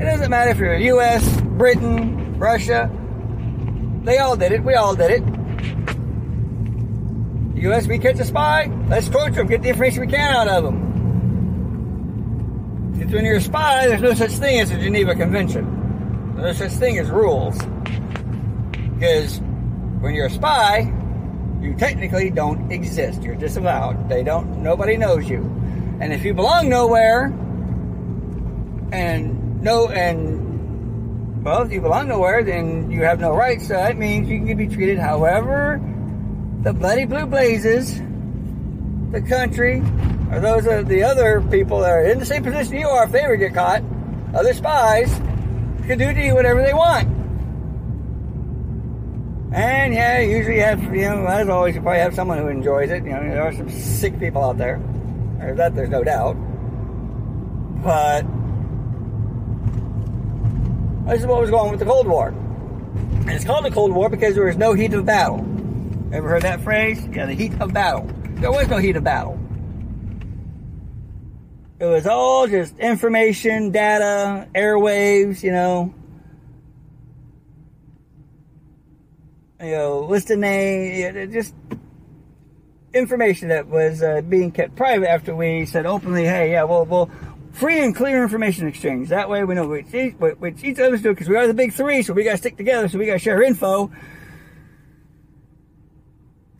It 0.00 0.04
doesn't 0.04 0.30
matter 0.30 0.50
if 0.50 0.58
you're 0.58 0.76
US, 0.76 1.40
Britain, 1.42 2.38
Russia. 2.38 2.90
They 4.04 4.18
all 4.18 4.36
did 4.36 4.52
it. 4.52 4.62
We 4.62 4.74
all 4.74 4.94
did 4.94 5.10
it. 5.10 5.22
US, 7.62 7.86
we 7.86 7.98
catch 7.98 8.18
a 8.20 8.24
spy, 8.24 8.70
let's 8.88 9.08
torture 9.08 9.32
them, 9.32 9.48
get 9.48 9.62
the 9.62 9.68
information 9.68 10.00
we 10.00 10.06
can 10.06 10.34
out 10.34 10.48
of 10.48 10.64
them. 10.64 10.97
Because 12.98 13.12
when 13.12 13.24
you're 13.24 13.36
a 13.36 13.40
spy, 13.40 13.86
there's 13.86 14.02
no 14.02 14.12
such 14.14 14.32
thing 14.32 14.58
as 14.58 14.72
a 14.72 14.78
Geneva 14.78 15.14
Convention. 15.14 16.34
There's 16.34 16.58
no 16.58 16.66
such 16.66 16.76
thing 16.78 16.98
as 16.98 17.08
rules. 17.08 17.56
Because 18.98 19.38
when 20.00 20.14
you're 20.14 20.26
a 20.26 20.30
spy, 20.30 20.92
you 21.60 21.74
technically 21.74 22.30
don't 22.30 22.72
exist. 22.72 23.22
You're 23.22 23.36
disavowed. 23.36 24.08
They 24.08 24.24
don't, 24.24 24.64
nobody 24.64 24.96
knows 24.96 25.28
you. 25.28 25.42
And 26.00 26.12
if 26.12 26.24
you 26.24 26.34
belong 26.34 26.68
nowhere, 26.68 27.26
and 28.90 29.62
no, 29.62 29.88
and, 29.88 31.44
well, 31.44 31.62
if 31.62 31.70
you 31.70 31.80
belong 31.80 32.08
nowhere, 32.08 32.42
then 32.42 32.90
you 32.90 33.04
have 33.04 33.20
no 33.20 33.32
rights. 33.32 33.68
So 33.68 33.74
that 33.74 33.96
means 33.96 34.28
you 34.28 34.44
can 34.44 34.56
be 34.56 34.66
treated 34.66 34.98
however 34.98 35.80
the 36.62 36.72
bloody 36.72 37.04
blue 37.04 37.26
blazes, 37.26 38.00
the 39.10 39.22
country, 39.22 39.80
or 40.30 40.40
those 40.40 40.66
are 40.66 40.82
the 40.82 41.02
other 41.02 41.40
people 41.50 41.80
that 41.80 41.90
are 41.90 42.04
in 42.04 42.18
the 42.18 42.26
same 42.26 42.42
position 42.42 42.76
you 42.76 42.88
are 42.88 43.04
if 43.04 43.12
they 43.12 43.20
ever 43.20 43.36
get 43.36 43.54
caught, 43.54 43.82
other 44.34 44.52
spies, 44.52 45.12
can 45.86 45.98
do 45.98 46.12
to 46.12 46.22
you 46.22 46.34
whatever 46.34 46.62
they 46.62 46.74
want. 46.74 47.08
And 49.52 49.94
yeah, 49.94 50.20
usually 50.20 50.56
you 50.56 50.62
have, 50.62 50.82
you 50.82 51.02
know, 51.02 51.24
as 51.26 51.48
always, 51.48 51.74
you 51.74 51.80
probably 51.80 52.00
have 52.00 52.14
someone 52.14 52.38
who 52.38 52.48
enjoys 52.48 52.90
it. 52.90 53.02
You 53.04 53.12
know, 53.12 53.20
there 53.20 53.42
are 53.42 53.52
some 53.54 53.70
sick 53.70 54.18
people 54.18 54.44
out 54.44 54.58
there. 54.58 54.76
Or 55.40 55.54
that 55.54 55.74
there's 55.74 55.88
no 55.88 56.04
doubt. 56.04 56.34
But 57.82 58.22
this 61.08 61.20
is 61.20 61.26
what 61.26 61.40
was 61.40 61.48
going 61.48 61.64
on 61.64 61.70
with 61.70 61.80
the 61.80 61.86
Cold 61.86 62.06
War. 62.06 62.28
And 62.28 63.30
it's 63.30 63.46
called 63.46 63.64
the 63.64 63.70
Cold 63.70 63.92
War 63.92 64.10
because 64.10 64.34
there 64.34 64.44
was 64.44 64.58
no 64.58 64.74
heat 64.74 64.92
of 64.92 65.06
battle. 65.06 65.38
Ever 66.12 66.28
heard 66.28 66.42
that 66.42 66.60
phrase? 66.60 67.06
Yeah, 67.10 67.24
the 67.24 67.34
heat 67.34 67.58
of 67.60 67.72
battle. 67.72 68.10
There 68.40 68.52
was 68.52 68.68
no 68.68 68.76
heat 68.76 68.94
of 68.94 69.02
battle. 69.02 69.36
It 71.80 71.86
was 71.86 72.06
all 72.06 72.46
just 72.46 72.78
information, 72.78 73.72
data, 73.72 74.48
airwaves, 74.54 75.42
you 75.42 75.50
know. 75.50 75.92
You 79.60 79.72
know, 79.72 80.00
list 80.00 80.30
of 80.30 80.38
names, 80.38 81.32
just 81.32 81.52
information 82.94 83.48
that 83.48 83.66
was 83.66 84.02
uh, 84.04 84.22
being 84.22 84.52
kept 84.52 84.76
private 84.76 85.10
after 85.10 85.34
we 85.34 85.66
said 85.66 85.84
openly, 85.84 86.24
hey, 86.24 86.52
yeah, 86.52 86.62
well, 86.62 86.84
well, 86.84 87.10
free 87.52 87.80
and 87.80 87.94
clear 87.94 88.22
information 88.22 88.68
exchange. 88.68 89.08
That 89.08 89.28
way 89.28 89.42
we 89.42 89.56
know 89.56 89.66
which 89.66 89.92
each, 89.92 90.14
which 90.14 90.62
each 90.62 90.78
other's 90.78 91.02
doing 91.02 91.16
because 91.16 91.28
we 91.28 91.34
are 91.34 91.48
the 91.48 91.54
big 91.54 91.72
three, 91.72 92.02
so 92.02 92.12
we 92.12 92.22
got 92.22 92.32
to 92.32 92.38
stick 92.38 92.56
together, 92.56 92.88
so 92.88 92.98
we 92.98 93.06
got 93.06 93.14
to 93.14 93.18
share 93.18 93.42
info. 93.42 93.90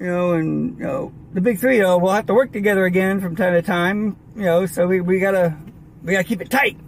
You 0.01 0.07
know, 0.07 0.33
and, 0.35 0.79
you 0.79 0.85
know, 0.85 1.13
the 1.33 1.41
big 1.41 1.59
three, 1.59 1.79
you 1.79 1.83
know, 1.83 1.99
we'll 1.99 2.13
have 2.13 2.27
to 2.27 2.35
work 2.35 2.53
together 2.53 2.85
again 2.85 3.21
from 3.21 3.35
time 3.35 3.55
to 3.55 3.63
time, 3.63 4.17
you 4.37 4.43
know, 4.43 4.65
so 4.65 4.87
we, 4.87 5.01
we 5.01 5.19
gotta, 5.19 5.57
we 6.05 6.13
gotta 6.13 6.25
keep 6.25 6.41
it 6.41 6.51
tight. 6.51 6.79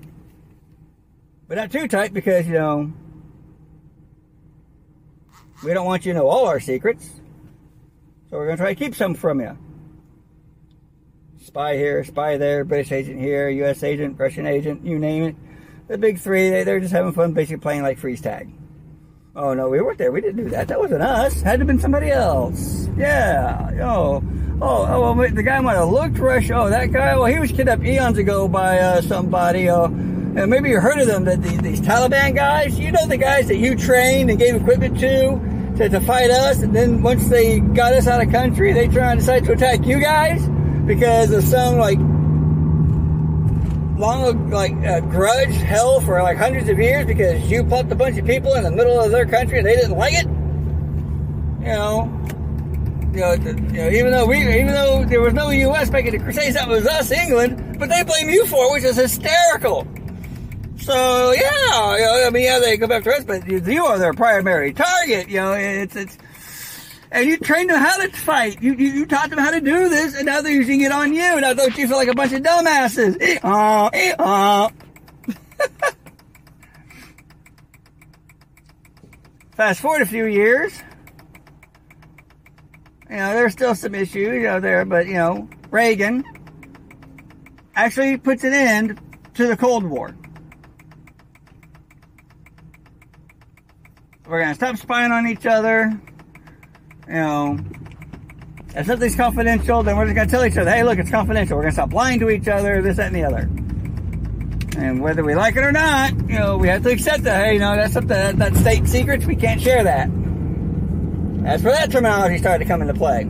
But 1.49 1.57
not 1.57 1.73
too 1.73 1.89
tight 1.89 2.15
because, 2.15 2.47
you 2.47 2.53
know, 2.53 2.93
we 5.65 5.75
don't 5.75 5.87
want 5.87 6.07
you 6.07 6.13
to 6.13 6.21
know 6.21 6.29
all 6.29 6.47
our 6.47 6.61
secrets. 6.61 7.21
So 8.31 8.37
we're 8.37 8.47
gonna 8.47 8.59
try 8.59 8.75
to 8.75 8.79
keep 8.79 8.95
some 8.95 9.15
from 9.15 9.41
you. 9.41 9.59
Spy 11.43 11.77
here, 11.77 12.05
spy 12.05 12.37
there, 12.37 12.65
British 12.65 12.93
agent 12.93 13.19
here, 13.19 13.49
US 13.49 13.83
agent, 13.83 14.21
Russian 14.21 14.47
agent, 14.47 14.87
you 14.87 15.01
name 15.01 15.25
it. 15.25 15.37
The 15.89 15.99
big 15.99 16.21
three, 16.21 16.49
they, 16.51 16.63
they're 16.63 16.79
just 16.79 16.93
having 16.93 17.13
fun 17.13 17.33
basically 17.33 17.61
playing 17.61 17.83
like 17.83 17.99
freeze 17.99 18.21
tag. 18.21 18.53
Oh 19.37 19.55
no, 19.55 19.69
we 19.69 19.81
weren't 19.81 19.99
there. 19.99 20.11
We 20.11 20.21
didn't 20.21 20.45
do 20.45 20.51
that. 20.51 20.67
That 20.69 20.81
wasn't 20.81 21.03
us. 21.03 21.41
Had 21.41 21.53
to 21.53 21.59
have 21.59 21.67
been 21.69 21.79
somebody 21.79 22.11
else. 22.11 22.89
Yeah. 22.97 23.71
Oh. 23.83 24.23
Oh, 24.61 24.87
oh 24.89 25.15
well, 25.15 25.31
the 25.31 25.43
guy 25.43 25.61
might 25.61 25.77
have 25.77 25.89
looked 25.89 26.19
Russian. 26.19 26.55
Oh, 26.55 26.69
that 26.69 26.91
guy. 26.91 27.15
Well, 27.15 27.27
he 27.27 27.39
was 27.39 27.53
kidnapped 27.53 27.85
eons 27.85 28.19
ago 28.19 28.49
by 28.49 28.79
uh, 28.79 29.01
somebody. 29.03 29.69
Uh, 29.69 29.85
and 29.85 30.51
maybe 30.51 30.71
you 30.71 30.81
heard 30.81 30.99
of 30.99 31.07
them. 31.07 31.25
That 31.25 31.43
the, 31.43 31.57
these 31.59 31.81
Taliban 31.81 32.35
guys. 32.35 32.79
You 32.79 32.91
know 32.91 33.07
the 33.07 33.17
guys 33.17 33.47
that 33.47 33.57
you 33.57 33.77
trained 33.77 34.31
and 34.31 34.39
gave 34.39 34.57
equipment 34.57 34.99
to, 34.99 35.77
to 35.77 35.89
to 35.89 36.01
fight 36.01 36.31
us. 36.31 36.63
And 36.63 36.75
then 36.75 37.01
once 37.03 37.29
they 37.29 37.61
got 37.61 37.93
us 37.93 38.09
out 38.09 38.21
of 38.21 38.33
country, 38.33 38.73
they 38.73 38.89
try 38.89 39.13
and 39.13 39.21
decide 39.21 39.45
to 39.45 39.53
attack 39.53 39.87
you 39.87 40.01
guys 40.01 40.45
because 40.87 41.31
of 41.31 41.45
some 41.45 41.79
like 41.79 41.99
long 44.01 44.51
like 44.51 44.73
uh, 44.87 45.01
grudge 45.01 45.55
hell 45.55 46.01
for 46.01 46.23
like 46.23 46.37
hundreds 46.37 46.69
of 46.69 46.79
years 46.79 47.07
because 47.07 47.51
you 47.51 47.63
plucked 47.63 47.93
a 47.93 47.95
bunch 47.95 48.19
of 48.19 48.27
people 48.27 48.55
in 48.55 48.65
the 48.65 48.71
middle 48.71 48.99
of 48.99 49.11
their 49.11 49.27
country 49.27 49.59
and 49.59 49.67
they 49.67 49.77
didn't 49.77 49.97
like 49.97 50.15
it. 50.15 50.27
You 51.61 51.77
know, 51.77 52.21
you 53.13 53.21
know, 53.21 53.33
you 53.35 53.55
know, 53.55 53.91
even 53.91 54.13
though 54.13 54.27
we, 54.27 54.39
even 54.39 54.69
though 54.69 55.05
there 55.05 55.21
was 55.21 55.35
no 55.35 55.51
U.S. 55.51 55.91
making 55.91 56.13
the 56.13 56.19
Crusades, 56.19 56.55
that 56.55 56.69
was 56.69 56.87
us, 56.87 57.11
England, 57.11 57.79
but 57.79 57.89
they 57.89 58.03
blame 58.03 58.31
you 58.31 58.47
for 58.47 58.67
it, 58.67 58.73
which 58.73 58.85
is 58.85 58.97
hysterical. 58.97 59.87
So 60.79 61.33
yeah, 61.33 61.97
you 61.97 62.03
know, 62.03 62.25
I 62.27 62.31
mean, 62.31 62.45
yeah, 62.45 62.59
they 62.59 62.79
come 62.79 62.91
after 62.91 63.13
us, 63.13 63.25
but 63.25 63.47
you 63.47 63.85
are 63.85 63.99
their 63.99 64.15
primary 64.15 64.73
target. 64.73 65.29
You 65.29 65.41
know, 65.41 65.53
it's 65.53 65.95
it's 65.95 66.17
and 67.13 67.29
you 67.29 67.39
trained 67.39 67.71
them 67.71 67.81
how 67.81 67.97
to 67.99 68.09
fight. 68.11 68.63
You, 68.63 68.75
you, 68.75 68.89
you 68.89 69.07
taught 69.07 69.31
them 69.31 69.39
how 69.39 69.51
to 69.51 69.61
do 69.61 69.89
this, 69.89 70.15
and 70.15 70.27
now 70.27 70.43
they're 70.43 70.53
using 70.53 70.83
it 70.83 70.93
on 70.93 71.13
you. 71.13 71.23
And 71.23 71.45
I 71.45 71.55
thought 71.55 71.77
you 71.77 71.89
feel 71.89 71.97
like 71.97 72.09
a 72.09 72.15
bunch 72.15 72.33
of 72.33 72.43
dumbasses? 72.43 73.41
Uh, 73.43 73.91
uh. 74.23 74.71
Fast 79.57 79.81
forward 79.81 80.03
a 80.03 80.07
few 80.07 80.27
years. 80.27 80.73
You 83.09 83.17
know, 83.17 83.35
there's 83.35 83.53
still 83.53 83.75
some 83.75 83.97
issues, 83.97 84.43
know, 84.45 84.61
there, 84.61 84.85
but 84.85 85.07
you 85.09 85.15
know, 85.15 85.49
Reagan 85.71 86.23
actually 87.75 88.19
puts 88.19 88.45
an 88.45 88.53
end 88.53 89.01
to 89.35 89.49
the 89.49 89.57
Cold 89.57 89.83
War. 89.85 90.15
We're 94.29 94.41
gonna 94.41 94.55
stop 94.55 94.77
spying 94.77 95.11
on 95.11 95.27
each 95.27 95.45
other 95.45 96.01
you 97.11 97.17
know, 97.17 97.59
if 98.77 98.87
something's 98.87 99.17
confidential, 99.17 99.83
then 99.83 99.97
we're 99.97 100.05
just 100.05 100.15
gonna 100.15 100.31
tell 100.31 100.45
each 100.45 100.57
other, 100.57 100.71
hey, 100.71 100.85
look, 100.85 100.97
it's 100.99 101.11
confidential. 101.11 101.57
We're 101.57 101.65
gonna 101.65 101.73
stop 101.73 101.93
lying 101.93 102.21
to 102.21 102.31
each 102.31 102.47
other, 102.47 102.81
this, 102.83 102.99
that, 102.99 103.13
and 103.13 103.17
the 103.17 103.25
other. 103.25 103.51
And 104.81 105.03
whether 105.03 105.25
we 105.25 105.35
like 105.35 105.57
it 105.57 105.65
or 105.65 105.73
not, 105.73 106.13
you 106.13 106.39
know, 106.39 106.57
we 106.57 106.69
have 106.69 106.85
to 106.85 106.91
accept 106.91 107.25
that, 107.25 107.45
hey, 107.45 107.55
you 107.55 107.59
know, 107.59 107.75
that's 107.75 107.95
something, 107.95 108.09
that, 108.09 108.37
that 108.39 108.57
state 108.57 108.87
secrets, 108.87 109.27
we 109.27 109.35
can't 109.35 109.61
share 109.61 109.83
that. 109.83 110.09
As 111.45 111.63
for 111.63 111.71
that 111.71 111.91
terminology 111.91 112.39
started 112.39 112.65
to 112.65 112.69
come 112.69 112.81
into 112.81 112.95
play. 112.95 113.25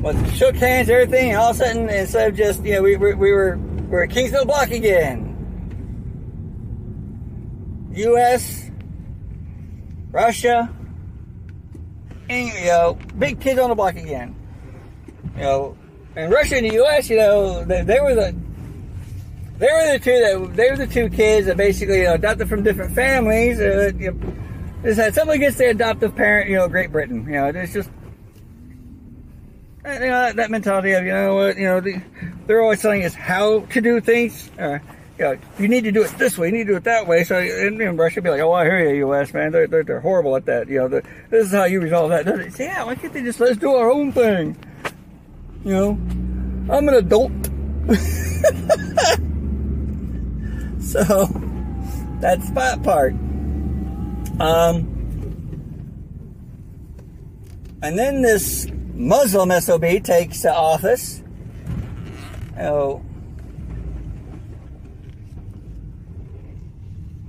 Well, 0.00 0.24
shook 0.30 0.56
hands, 0.56 0.88
everything, 0.88 1.36
all 1.36 1.50
of 1.50 1.56
a 1.56 1.58
sudden, 1.58 1.90
instead 1.90 2.30
of 2.30 2.36
just, 2.36 2.64
you 2.64 2.72
know, 2.72 2.82
we, 2.82 2.96
we, 2.96 3.12
we 3.12 3.32
were, 3.32 3.58
we 3.58 3.86
were 3.88 4.04
at 4.04 4.10
Kingsville 4.10 4.46
Block 4.46 4.70
again. 4.70 5.26
U.S. 7.92 8.69
Russia, 10.12 10.72
and, 12.28 12.48
you 12.48 12.64
know, 12.66 12.98
big 13.18 13.40
kids 13.40 13.58
on 13.58 13.70
the 13.70 13.74
block 13.74 13.96
again. 13.96 14.34
You 15.36 15.42
know, 15.42 15.78
and 16.16 16.32
Russia 16.32 16.56
and 16.56 16.66
the 16.66 16.74
U.S., 16.74 17.08
you 17.10 17.16
know, 17.16 17.64
they, 17.64 17.82
they 17.82 18.00
were 18.00 18.14
the 18.14 18.34
they 19.58 19.66
were 19.66 19.92
the 19.92 19.98
two 19.98 20.18
that 20.18 20.56
they 20.56 20.70
were 20.70 20.76
the 20.76 20.86
two 20.86 21.10
kids 21.10 21.46
that 21.46 21.58
basically 21.58 21.98
you 21.98 22.04
know, 22.04 22.14
adopted 22.14 22.48
from 22.48 22.62
different 22.62 22.94
families. 22.94 23.60
Uh, 23.60 23.92
you 23.98 24.10
know, 24.10 24.32
just 24.82 24.98
had 24.98 25.14
something 25.14 25.36
against 25.36 25.58
their 25.58 25.70
adoptive 25.70 26.16
parent, 26.16 26.48
you 26.48 26.56
know, 26.56 26.66
Great 26.66 26.90
Britain. 26.90 27.24
You 27.26 27.32
know, 27.32 27.46
it's 27.48 27.74
just 27.74 27.90
you 29.84 29.90
know 29.90 30.08
that, 30.08 30.36
that 30.36 30.50
mentality 30.50 30.92
of 30.92 31.04
you 31.04 31.10
know 31.10 31.34
what 31.34 31.58
you 31.58 31.64
know 31.64 31.80
the, 31.80 32.02
they're 32.46 32.62
always 32.62 32.80
telling 32.80 33.04
us 33.04 33.14
how 33.14 33.60
to 33.60 33.80
do 33.82 34.00
things. 34.00 34.50
Uh, 34.58 34.78
you, 35.20 35.26
know, 35.26 35.38
you 35.58 35.68
need 35.68 35.84
to 35.84 35.92
do 35.92 36.02
it 36.02 36.10
this 36.18 36.38
way, 36.38 36.46
you 36.46 36.52
need 36.52 36.66
to 36.66 36.72
do 36.72 36.76
it 36.76 36.84
that 36.84 37.06
way. 37.06 37.24
So 37.24 37.38
in, 37.38 37.80
in 37.80 37.96
Russia, 37.96 38.22
be 38.22 38.30
like, 38.30 38.40
oh, 38.40 38.52
I 38.52 38.64
hear 38.64 38.88
you, 38.88 39.08
U.S. 39.08 39.34
man, 39.34 39.52
they're, 39.52 39.66
they're, 39.66 39.84
they're 39.84 40.00
horrible 40.00 40.34
at 40.34 40.46
that. 40.46 40.68
You 40.68 40.78
know, 40.78 40.88
this 40.88 41.46
is 41.46 41.52
how 41.52 41.64
you 41.64 41.80
resolve 41.80 42.10
that. 42.10 42.52
Say, 42.54 42.64
yeah, 42.64 42.84
why 42.84 42.94
can't 42.94 43.12
they 43.12 43.22
just 43.22 43.38
let 43.38 43.50
us 43.50 43.56
do 43.58 43.70
our 43.70 43.90
own 43.90 44.12
thing? 44.12 44.56
You 45.62 45.72
know, 45.72 45.90
I'm 46.74 46.88
an 46.88 46.94
adult. 46.94 47.32
so 50.80 51.26
that's 52.20 52.50
that 52.52 52.82
part. 52.82 53.12
Um, 54.40 54.96
and 57.82 57.98
then 57.98 58.22
this 58.22 58.66
Muslim 58.94 59.50
SOB 59.60 60.02
takes 60.02 60.46
office. 60.46 61.22
Oh, 62.58 63.02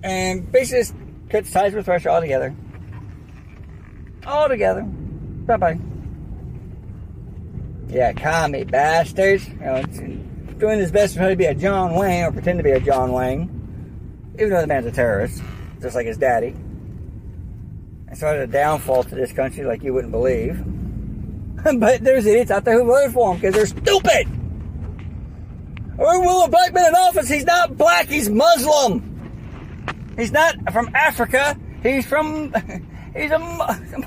and 0.03 0.51
basically 0.51 0.81
just 0.81 0.95
cuts 1.29 1.51
ties 1.51 1.73
with 1.73 1.87
Russia 1.87 2.09
altogether. 2.09 2.55
Altogether. 4.25 4.83
Bye 4.83 5.57
bye. 5.57 5.79
Yeah, 7.89 8.13
commie 8.13 8.63
bastards. 8.63 9.47
You 9.47 9.55
know, 9.55 9.83
doing 10.57 10.79
his 10.79 10.91
best 10.91 11.13
to 11.13 11.19
try 11.19 11.29
to 11.29 11.35
be 11.35 11.45
a 11.45 11.55
John 11.55 11.95
Wayne 11.95 12.23
or 12.23 12.31
pretend 12.31 12.59
to 12.59 12.63
be 12.63 12.71
a 12.71 12.79
John 12.79 13.11
Wayne, 13.11 14.33
even 14.35 14.51
though 14.51 14.61
the 14.61 14.67
man's 14.67 14.85
a 14.85 14.91
terrorist, 14.91 15.41
just 15.81 15.95
like 15.95 16.05
his 16.05 16.17
daddy. 16.17 16.55
And 18.07 18.17
started 18.17 18.43
a 18.43 18.47
downfall 18.47 19.03
to 19.05 19.15
this 19.15 19.31
country 19.33 19.63
like 19.65 19.83
you 19.83 19.93
wouldn't 19.93 20.11
believe. 20.11 20.63
but 21.79 22.03
there's 22.03 22.25
idiots 22.25 22.51
out 22.51 22.63
there 22.63 22.79
who 22.79 22.85
voted 22.85 23.13
for 23.13 23.33
him 23.33 23.41
because 23.41 23.55
they're 23.55 23.65
stupid. 23.65 24.27
Or 25.97 26.21
will 26.21 26.45
a 26.45 26.49
black 26.49 26.73
man 26.73 26.89
in 26.89 26.95
office? 26.95 27.29
He's 27.29 27.45
not 27.45 27.77
black, 27.77 28.07
he's 28.07 28.29
Muslim. 28.29 29.10
He's 30.17 30.31
not 30.31 30.55
from 30.71 30.91
Africa. 30.93 31.57
He's 31.83 32.05
from, 32.05 32.53
he's 33.15 33.31
a, 33.31 33.39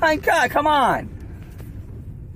my 0.01 0.17
God, 0.17 0.51
come 0.51 0.67
on. 0.67 1.11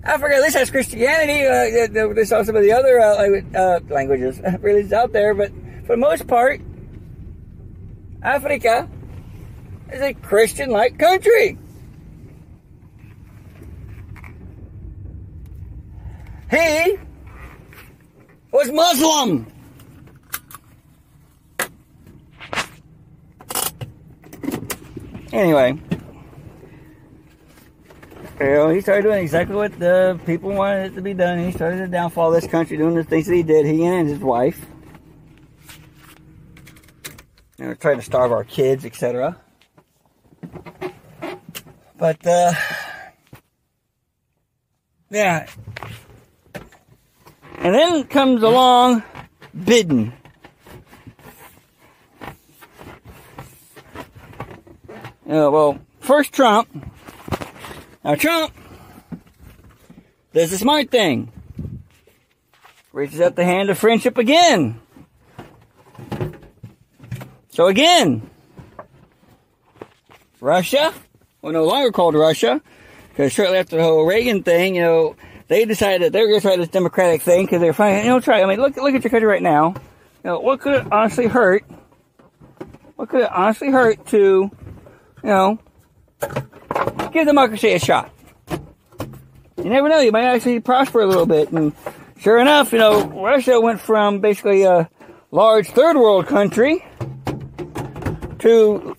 Africa 0.05 0.37
at 0.37 0.43
least 0.43 0.57
has 0.57 0.71
Christianity. 0.71 1.45
Uh, 1.45 2.09
also 2.19 2.43
some 2.43 2.57
of 2.57 2.63
the 2.63 2.73
other 2.73 3.01
uh, 3.01 3.41
uh, 3.59 3.81
languages, 3.89 4.41
religions 4.61 4.93
out 4.93 5.13
there, 5.13 5.35
but 5.35 5.53
for 5.87 5.95
the 5.95 5.97
most 5.97 6.27
part, 6.27 6.61
Africa 8.23 8.89
is 9.93 10.01
a 10.01 10.15
Christian-like 10.15 10.99
country. 10.99 11.59
He 16.51 16.97
was 18.51 18.71
Muslim. 18.73 19.47
Anyway, 25.33 25.79
you 28.41 28.47
know, 28.47 28.69
he 28.69 28.81
started 28.81 29.03
doing 29.03 29.23
exactly 29.23 29.57
what 29.57 29.79
the 29.79 30.19
people 30.25 30.51
wanted 30.51 30.93
it 30.93 30.95
to 30.95 31.03
be 31.03 31.15
done. 31.15 31.39
He 31.39 31.53
started 31.53 31.81
the 31.81 31.89
downfall 31.89 32.31
this 32.31 32.47
country, 32.47 32.77
doing 32.77 32.95
the 32.95 33.05
things 33.05 33.27
that 33.27 33.35
he 33.35 33.43
did. 33.43 33.67
He 33.67 33.85
and 33.85 34.09
his 34.09 34.21
wife, 34.21 34.65
you 37.59 37.67
know, 37.67 37.75
trying 37.75 37.97
to 37.97 38.03
starve 38.03 38.31
our 38.31 38.45
kids, 38.45 38.85
etc. 38.85 39.37
But 41.97 42.25
uh, 42.25 42.53
yeah, 45.11 45.49
and 47.57 47.75
then 47.75 48.05
comes 48.05 48.43
along 48.43 49.03
Biden. 49.57 50.13
Uh, 55.29 55.51
well, 55.51 55.79
first 56.01 56.33
Trump. 56.33 56.69
Now 58.03 58.15
Trump 58.15 58.55
does 60.33 60.51
the 60.51 60.57
smart 60.57 60.91
thing. 60.91 61.31
Reaches 62.93 63.21
out 63.21 63.37
the 63.37 63.45
hand 63.45 63.69
of 63.69 63.77
friendship 63.77 64.17
again. 64.17 64.81
So 67.51 67.67
again, 67.67 68.31
Russia, 70.41 70.95
well 71.43 71.53
no 71.53 71.65
longer 71.65 71.93
called 71.93 72.15
Russia, 72.15 72.63
because 73.11 73.33
shortly 73.33 73.59
after 73.59 73.77
the 73.77 73.83
whole 73.83 74.07
Reagan 74.07 74.43
thing, 74.43 74.77
you 74.77 74.83
know, 74.83 75.17
they 75.49 75.65
decided 75.67 76.03
that 76.03 76.13
they 76.13 76.21
were 76.21 76.29
going 76.29 76.41
to 76.41 76.47
try 76.47 76.57
this 76.57 76.69
democratic 76.69 77.21
thing 77.21 77.45
because 77.45 77.61
they're 77.61 77.73
finding, 77.73 78.05
you 78.05 78.11
know, 78.11 78.21
try. 78.21 78.43
I 78.43 78.47
mean, 78.47 78.61
look, 78.61 78.77
look 78.77 78.95
at 78.95 79.05
your 79.05 79.11
country 79.11 79.27
right 79.29 79.43
now. 79.43 79.75
You 80.25 80.31
know, 80.31 80.41
what 80.41 80.61
could 80.61 80.75
it 80.75 80.93
honestly 80.93 81.27
hurt? 81.27 81.65
What 82.97 83.09
could 83.09 83.23
it 83.23 83.31
honestly 83.33 83.71
hurt 83.71 84.07
to, 84.07 84.51
you 85.29 85.35
know, 85.35 85.59
give 87.13 87.27
democracy 87.27 87.75
a 87.75 87.79
shot? 87.79 88.11
You 89.59 89.65
never 89.65 89.91
know. 89.91 90.01
You 90.01 90.11
might 90.11 90.25
actually 90.25 90.61
prosper 90.61 91.03
a 91.03 91.07
little 91.07 91.27
bit. 91.27 91.53
And 91.53 91.75
sure 92.19 92.39
enough, 92.39 92.73
you 92.73 92.79
know, 92.79 93.05
Russia 93.05 93.61
went 93.61 93.79
from 93.79 94.21
basically 94.21 94.63
a 94.63 94.89
large 95.31 95.69
third 95.69 95.97
world 95.97 96.29
country 96.29 96.83
to 98.39 98.97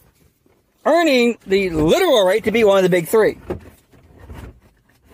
earning 0.85 1.39
the 1.47 1.71
literal 1.71 2.23
right 2.23 2.43
to 2.43 2.51
be 2.51 2.63
one 2.63 2.77
of 2.77 2.83
the 2.83 2.89
big 2.89 3.07
three. 3.07 3.39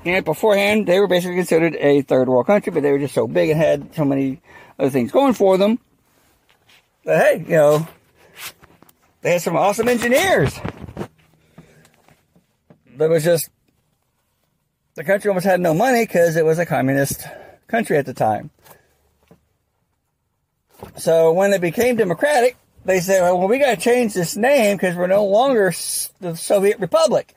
And 0.04 0.26
beforehand, 0.26 0.86
they 0.86 1.00
were 1.00 1.08
basically 1.08 1.38
considered 1.38 1.78
a 1.78 2.02
third 2.02 2.28
world 2.28 2.46
country, 2.46 2.74
but 2.74 2.84
they 2.84 2.92
were 2.92 3.00
just 3.00 3.14
so 3.14 3.26
big 3.26 3.52
and 3.52 3.58
had 3.58 3.96
so 3.96 4.04
many 4.04 4.42
other 4.78 4.90
things 4.90 5.14
going 5.14 5.34
for 5.34 5.58
them. 5.58 5.80
But 7.06 7.18
hey, 7.20 7.46
you 7.48 7.56
know, 7.56 7.88
they 9.22 9.32
had 9.32 9.42
some 9.42 9.56
awesome 9.56 9.88
engineers. 9.88 10.60
There 12.98 13.10
was 13.10 13.24
just, 13.24 13.50
the 14.96 15.04
country 15.04 15.30
almost 15.30 15.46
had 15.46 15.60
no 15.60 15.74
money 15.74 16.06
because 16.06 16.36
it 16.36 16.46
was 16.46 16.60
a 16.60 16.66
communist 16.66 17.26
country 17.68 17.98
at 17.98 18.06
the 18.06 18.14
time. 18.14 18.52
So 20.98 21.34
when 21.34 21.54
it 21.54 21.62
became 21.62 21.96
democratic, 21.96 22.58
they 22.86 23.00
said, 23.00 23.28
oh, 23.28 23.36
well, 23.36 23.48
we 23.48 23.60
got 23.60 23.76
to 23.76 23.82
change 23.82 24.14
this 24.14 24.36
name 24.38 24.78
because 24.78 24.96
we're 24.96 25.08
no 25.08 25.26
longer 25.26 25.74
the 26.20 26.36
Soviet 26.36 26.80
Republic 26.80 27.36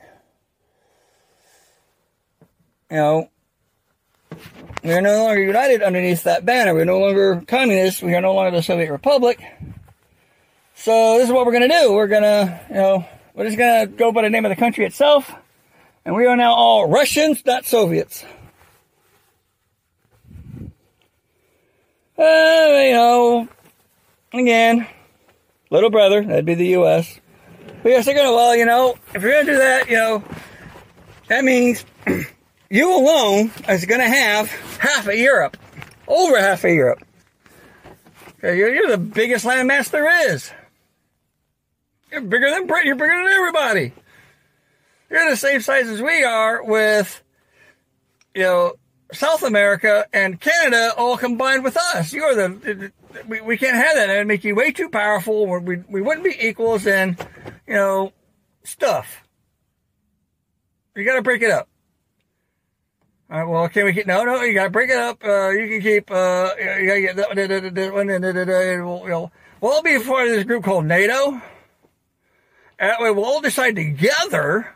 you 2.89 2.97
know, 2.97 3.29
we 4.83 4.91
are 4.91 5.01
no 5.01 5.23
longer 5.23 5.43
united 5.43 5.83
underneath 5.83 6.23
that 6.23 6.45
banner. 6.45 6.73
We're 6.73 6.85
no 6.85 6.99
longer 6.99 7.43
communists. 7.47 8.01
We 8.01 8.15
are 8.15 8.21
no 8.21 8.33
longer 8.33 8.51
the 8.57 8.63
Soviet 8.63 8.91
Republic. 8.91 9.39
So 10.75 11.17
this 11.17 11.27
is 11.27 11.33
what 11.33 11.45
we're 11.45 11.51
going 11.51 11.69
to 11.69 11.79
do. 11.79 11.93
We're 11.93 12.07
going 12.07 12.23
to, 12.23 12.61
you 12.69 12.75
know, 12.75 13.05
we're 13.35 13.45
just 13.45 13.57
going 13.57 13.87
to 13.87 13.95
go 13.95 14.11
by 14.11 14.23
the 14.23 14.29
name 14.29 14.45
of 14.45 14.49
the 14.49 14.55
country 14.55 14.85
itself. 14.85 15.31
And 16.09 16.17
we 16.17 16.25
are 16.25 16.35
now 16.35 16.55
all 16.55 16.89
Russians, 16.89 17.45
not 17.45 17.67
Soviets. 17.67 18.25
Uh, 22.17 22.23
you 22.23 22.93
know, 22.93 23.47
again, 24.33 24.87
little 25.69 25.91
brother, 25.91 26.23
that'd 26.23 26.45
be 26.45 26.55
the 26.55 26.69
U.S. 26.69 27.19
But 27.83 27.89
yes, 27.89 28.05
they're 28.05 28.15
going 28.15 28.25
to, 28.25 28.33
well, 28.33 28.55
you 28.55 28.65
know, 28.65 28.97
if 29.13 29.21
you're 29.21 29.33
going 29.33 29.45
to 29.45 29.51
do 29.51 29.57
that, 29.59 29.87
you 29.87 29.97
know, 29.97 30.23
that 31.27 31.43
means 31.43 31.85
you 32.71 32.91
alone 32.91 33.51
is 33.69 33.85
going 33.85 34.01
to 34.01 34.09
have 34.09 34.49
half 34.79 35.07
of 35.07 35.13
Europe, 35.13 35.57
over 36.07 36.39
half 36.39 36.63
of 36.63 36.71
Europe. 36.71 37.05
You're, 38.41 38.73
you're 38.73 38.89
the 38.89 38.97
biggest 38.97 39.45
landmass 39.45 39.91
there 39.91 40.31
is. 40.33 40.51
You're 42.11 42.21
bigger 42.21 42.49
than 42.49 42.65
Britain. 42.65 42.87
You're 42.87 42.95
bigger 42.95 43.15
than 43.15 43.27
everybody. 43.27 43.93
You're 45.09 45.29
the 45.29 45.37
same 45.37 45.61
size 45.61 45.87
as 45.87 46.01
we 46.01 46.23
are 46.23 46.63
with, 46.63 47.23
you 48.35 48.43
know, 48.43 48.73
South 49.11 49.41
America 49.41 50.05
and 50.13 50.39
Canada 50.39 50.93
all 50.95 51.17
combined 51.17 51.63
with 51.63 51.77
us. 51.77 52.13
You're 52.13 52.35
the, 52.35 52.91
we, 53.27 53.41
we 53.41 53.57
can't 53.57 53.75
have 53.75 53.95
that. 53.95 54.07
That'd 54.07 54.27
make 54.27 54.43
you 54.43 54.55
way 54.55 54.71
too 54.71 54.89
powerful. 54.89 55.47
We, 55.61 55.77
we 55.89 56.01
wouldn't 56.01 56.23
be 56.23 56.35
equals 56.39 56.85
in, 56.85 57.17
you 57.67 57.73
know, 57.73 58.13
stuff. 58.63 59.23
You 60.95 61.05
gotta 61.05 61.21
break 61.21 61.41
it 61.41 61.49
up. 61.49 61.67
All 63.31 63.39
right, 63.39 63.47
well, 63.47 63.69
can 63.69 63.85
we 63.85 63.93
keep, 63.93 64.07
no, 64.07 64.23
no, 64.23 64.41
you 64.41 64.53
gotta 64.53 64.69
break 64.69 64.89
it 64.89 64.97
up. 64.97 65.23
Uh, 65.23 65.49
you 65.49 65.67
can 65.69 65.81
keep, 65.81 66.11
uh, 66.11 66.51
you 66.59 66.87
gotta 66.87 67.01
get 67.01 67.15
that 67.15 67.29
one, 67.29 67.73
that 67.73 67.93
one, 67.93 68.07
we'll, 68.07 69.03
you 69.03 69.09
know, 69.09 69.31
we'll 69.61 69.81
be 69.81 69.99
part 70.03 70.27
of 70.27 70.33
this 70.33 70.43
group 70.43 70.63
called 70.63 70.85
NATO. 70.85 71.41
That 72.79 72.99
way 72.99 73.11
we'll 73.11 73.25
all 73.25 73.41
decide 73.41 73.75
together 73.75 74.75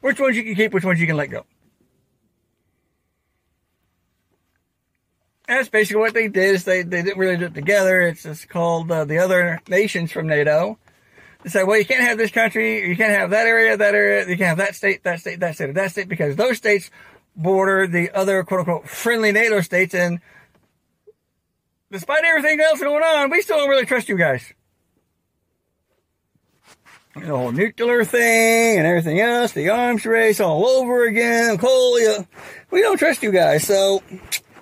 which 0.00 0.20
ones 0.20 0.36
you 0.36 0.42
can 0.42 0.54
keep, 0.54 0.72
which 0.72 0.84
ones 0.84 1.00
you 1.00 1.06
can 1.06 1.16
let 1.16 1.30
go. 1.30 1.44
that's 5.50 5.68
basically 5.68 6.00
what 6.00 6.14
they 6.14 6.28
did 6.28 6.54
is 6.54 6.64
they, 6.64 6.82
they 6.82 7.02
didn't 7.02 7.18
really 7.18 7.36
do 7.36 7.46
it 7.46 7.54
together. 7.54 8.02
It's 8.02 8.22
just 8.22 8.48
called, 8.48 8.90
uh, 8.90 9.04
the 9.04 9.18
other 9.18 9.60
nations 9.68 10.12
from 10.12 10.28
NATO. 10.28 10.78
They 11.42 11.50
said, 11.50 11.64
well, 11.64 11.78
you 11.78 11.84
can't 11.84 12.02
have 12.02 12.18
this 12.18 12.30
country, 12.30 12.88
you 12.88 12.96
can't 12.96 13.10
have 13.10 13.30
that 13.30 13.46
area, 13.46 13.76
that 13.76 13.94
area, 13.94 14.28
you 14.28 14.36
can't 14.36 14.48
have 14.48 14.58
that 14.58 14.76
state, 14.76 15.02
that 15.04 15.20
state, 15.20 15.40
that 15.40 15.56
state, 15.56 15.74
that 15.74 15.90
state, 15.90 16.08
because 16.08 16.36
those 16.36 16.58
states 16.58 16.90
border 17.34 17.86
the 17.86 18.10
other 18.10 18.44
quote 18.44 18.60
unquote 18.60 18.88
friendly 18.88 19.32
NATO 19.32 19.60
states. 19.60 19.94
And 19.94 20.20
despite 21.90 22.24
everything 22.24 22.60
else 22.60 22.80
going 22.80 23.02
on, 23.02 23.30
we 23.30 23.42
still 23.42 23.56
don't 23.56 23.70
really 23.70 23.86
trust 23.86 24.08
you 24.08 24.18
guys. 24.18 24.52
The 27.14 27.26
whole 27.26 27.50
nuclear 27.50 28.04
thing 28.04 28.78
and 28.78 28.86
everything 28.86 29.20
else, 29.20 29.52
the 29.52 29.68
arms 29.68 30.06
race 30.06 30.38
all 30.38 30.66
over 30.66 31.04
again. 31.06 31.58
Coal, 31.58 31.96
uh, 31.96 32.22
we 32.70 32.82
don't 32.82 32.98
trust 32.98 33.22
you 33.22 33.32
guys. 33.32 33.66
So 33.66 34.02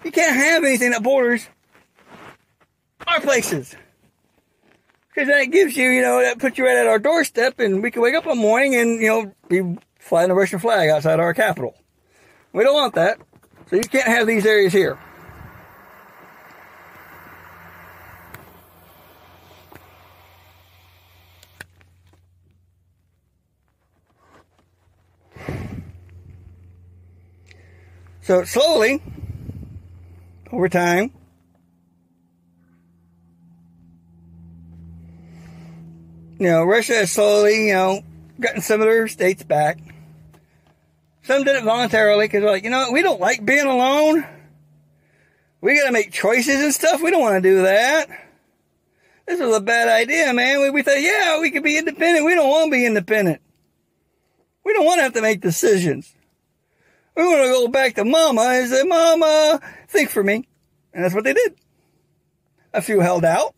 you 0.02 0.11
can't 0.11 0.34
have 0.34 0.64
anything 0.64 0.92
that 0.92 1.02
borders 1.02 1.46
our 3.06 3.20
places. 3.20 3.74
Because 5.08 5.28
that 5.28 5.44
gives 5.46 5.76
you, 5.76 5.90
you 5.90 6.00
know, 6.00 6.20
that 6.22 6.38
puts 6.38 6.56
you 6.56 6.64
right 6.64 6.76
at 6.76 6.87
our 6.87 6.98
doorstep 6.98 7.58
and 7.61 7.82
we 7.82 7.90
can 7.90 8.02
wake 8.02 8.14
up 8.14 8.24
one 8.24 8.38
morning 8.38 8.74
and, 8.76 9.00
you 9.00 9.08
know, 9.08 9.34
be 9.48 9.78
flying 9.98 10.28
the 10.28 10.34
Russian 10.34 10.58
flag 10.58 10.88
outside 10.90 11.20
our 11.20 11.34
capital. 11.34 11.74
We 12.52 12.64
don't 12.64 12.74
want 12.74 12.94
that. 12.94 13.18
So 13.68 13.76
you 13.76 13.82
can't 13.82 14.06
have 14.06 14.26
these 14.26 14.46
areas 14.46 14.72
here. 14.72 14.98
So 28.28 28.44
slowly, 28.44 29.00
over 30.52 30.68
time, 30.68 31.12
you 36.38 36.46
know, 36.46 36.62
Russia 36.64 36.96
has 36.96 37.10
slowly, 37.10 37.68
you 37.68 37.72
know, 37.72 38.02
gotten 38.38 38.60
some 38.60 38.82
of 38.82 38.86
their 38.86 39.08
states 39.08 39.44
back. 39.44 39.78
Some 41.22 41.42
did 41.42 41.56
it 41.56 41.64
voluntarily 41.64 42.26
because 42.26 42.42
they're 42.42 42.50
like, 42.50 42.64
you 42.64 42.68
know, 42.68 42.90
we 42.92 43.00
don't 43.00 43.18
like 43.18 43.46
being 43.46 43.64
alone. 43.64 44.26
We 45.62 45.80
gotta 45.80 45.92
make 45.92 46.12
choices 46.12 46.62
and 46.62 46.74
stuff. 46.74 47.00
We 47.00 47.10
don't 47.10 47.22
want 47.22 47.42
to 47.42 47.48
do 47.48 47.62
that. 47.62 48.10
This 49.26 49.40
was 49.40 49.56
a 49.56 49.62
bad 49.62 49.88
idea, 49.88 50.34
man. 50.34 50.60
We, 50.60 50.68
we 50.68 50.82
thought, 50.82 51.00
yeah, 51.00 51.40
we 51.40 51.50
could 51.50 51.62
be 51.62 51.78
independent. 51.78 52.26
We 52.26 52.34
don't 52.34 52.50
want 52.50 52.66
to 52.66 52.76
be 52.76 52.84
independent. 52.84 53.40
We 54.66 54.74
don't 54.74 54.84
want 54.84 54.98
to 54.98 55.04
have 55.04 55.14
to 55.14 55.22
make 55.22 55.40
decisions. 55.40 56.12
We 57.18 57.26
want 57.26 57.42
to 57.42 57.48
go 57.48 57.66
back 57.66 57.96
to 57.96 58.04
mama 58.04 58.42
and 58.42 58.70
say, 58.70 58.85
mama, 58.85 59.61
think 59.88 60.09
for 60.09 60.22
me. 60.22 60.46
And 60.94 61.02
that's 61.02 61.12
what 61.12 61.24
they 61.24 61.33
did. 61.33 61.57
A 62.72 62.81
few 62.81 63.00
held 63.00 63.24
out. 63.24 63.57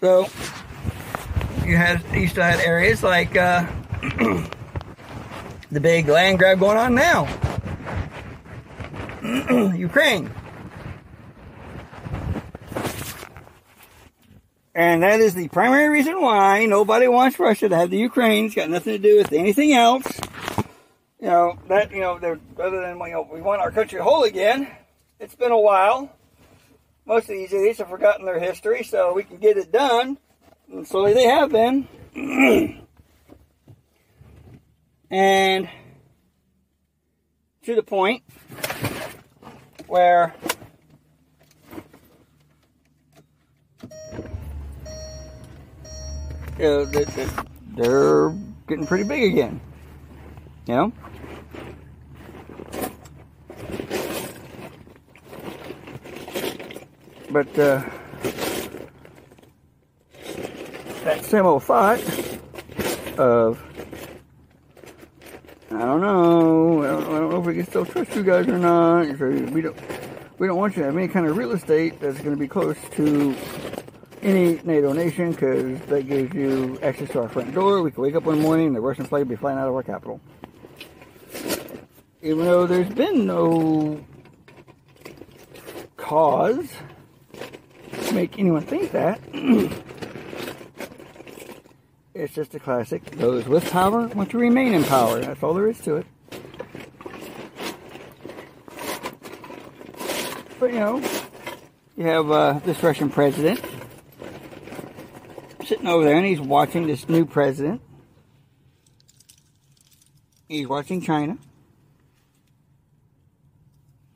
So, 0.00 0.28
you 1.66 1.76
had, 1.76 2.00
still 2.28 2.44
had 2.44 2.60
areas 2.60 3.02
like, 3.02 3.36
uh, 3.36 3.66
the 5.72 5.80
big 5.80 6.06
land 6.06 6.38
grab 6.38 6.60
going 6.60 6.78
on 6.78 6.94
now. 6.94 7.26
Ukraine. 9.74 10.30
And 14.76 15.02
that 15.02 15.18
is 15.18 15.34
the 15.34 15.48
primary 15.48 15.88
reason 15.88 16.22
why 16.22 16.66
nobody 16.66 17.08
wants 17.08 17.40
Russia 17.40 17.68
to 17.68 17.76
have 17.76 17.90
the 17.90 17.98
Ukraine. 17.98 18.46
It's 18.46 18.54
got 18.54 18.70
nothing 18.70 18.92
to 18.92 18.98
do 19.00 19.16
with 19.16 19.32
anything 19.32 19.72
else. 19.72 20.06
You 21.22 21.28
know, 21.28 21.58
that, 21.68 21.92
you 21.92 22.00
know, 22.00 22.16
other 22.16 22.80
than, 22.80 22.98
you 22.98 23.12
know, 23.12 23.28
we 23.32 23.40
want 23.40 23.60
our 23.60 23.70
country 23.70 24.00
whole 24.00 24.24
again. 24.24 24.66
It's 25.20 25.36
been 25.36 25.52
a 25.52 25.60
while. 25.60 26.10
Most 27.06 27.30
of 27.30 27.36
these 27.36 27.52
idiots 27.52 27.78
have 27.78 27.90
forgotten 27.90 28.26
their 28.26 28.40
history, 28.40 28.82
so 28.82 29.14
we 29.14 29.22
can 29.22 29.36
get 29.36 29.56
it 29.56 29.70
done. 29.70 30.18
And 30.68 30.84
slowly 30.84 31.14
they 31.14 31.26
have 31.26 31.52
been. 31.52 31.86
and 35.12 35.68
to 37.66 37.76
the 37.76 37.84
point 37.84 38.24
where 39.86 40.34
you 46.58 46.64
know, 46.64 46.84
they're 47.76 48.30
getting 48.66 48.88
pretty 48.88 49.04
big 49.04 49.22
again. 49.22 49.60
You 50.66 50.74
know? 50.74 50.92
But 57.32 57.58
uh, 57.58 57.82
that 61.04 61.24
same 61.24 61.46
old 61.46 61.64
thought 61.64 61.98
of 63.18 63.58
I 65.70 65.78
don't 65.78 66.02
know. 66.02 66.82
I 66.82 66.86
don't, 66.86 67.02
I 67.04 67.18
don't, 67.18 67.30
know 67.30 67.40
if 67.40 67.46
we 67.46 67.54
can 67.54 67.66
still 67.66 67.86
trust 67.86 68.14
you 68.14 68.22
guys 68.22 68.46
or 68.48 68.58
not. 68.58 69.18
We 69.18 69.62
don't. 69.62 69.76
We 70.38 70.46
don't 70.46 70.58
want 70.58 70.76
you 70.76 70.82
to 70.82 70.86
have 70.86 70.96
any 70.96 71.08
kind 71.08 71.26
of 71.26 71.38
real 71.38 71.52
estate 71.52 72.00
that's 72.00 72.18
going 72.18 72.36
to 72.36 72.40
be 72.40 72.48
close 72.48 72.76
to 72.96 73.34
any 74.20 74.60
NATO 74.64 74.92
nation 74.92 75.30
because 75.30 75.80
that 75.86 76.06
gives 76.06 76.34
you 76.34 76.78
access 76.82 77.08
to 77.10 77.22
our 77.22 77.28
front 77.30 77.54
door. 77.54 77.80
We 77.80 77.92
can 77.92 78.02
wake 78.02 78.14
up 78.14 78.24
one 78.24 78.40
morning 78.40 78.66
and 78.66 78.76
the 78.76 78.80
Russian 78.80 79.06
flag 79.06 79.20
would 79.20 79.28
be 79.28 79.36
flying 79.36 79.58
out 79.58 79.68
of 79.68 79.74
our 79.74 79.82
capital. 79.82 80.20
Even 82.20 82.44
though 82.44 82.66
there's 82.66 82.90
been 82.90 83.24
no 83.26 84.04
cause 85.96 86.68
make 88.12 88.38
anyone 88.38 88.62
think 88.62 88.92
that. 88.92 89.20
it's 92.14 92.34
just 92.34 92.54
a 92.54 92.60
classic. 92.60 93.04
Those 93.12 93.46
with 93.46 93.70
power 93.70 94.06
want 94.08 94.30
to 94.30 94.38
remain 94.38 94.74
in 94.74 94.84
power. 94.84 95.20
That's 95.20 95.42
all 95.42 95.54
there 95.54 95.68
is 95.68 95.80
to 95.80 95.96
it. 95.96 96.06
But 100.60 100.72
you 100.72 100.78
know, 100.78 101.02
you 101.96 102.04
have 102.06 102.30
uh, 102.30 102.60
this 102.64 102.82
Russian 102.82 103.10
president 103.10 103.60
sitting 105.66 105.86
over 105.86 106.04
there 106.04 106.16
and 106.16 106.26
he's 106.26 106.40
watching 106.40 106.86
this 106.86 107.08
new 107.08 107.24
president. 107.24 107.80
He's 110.48 110.68
watching 110.68 111.00
China. 111.00 111.38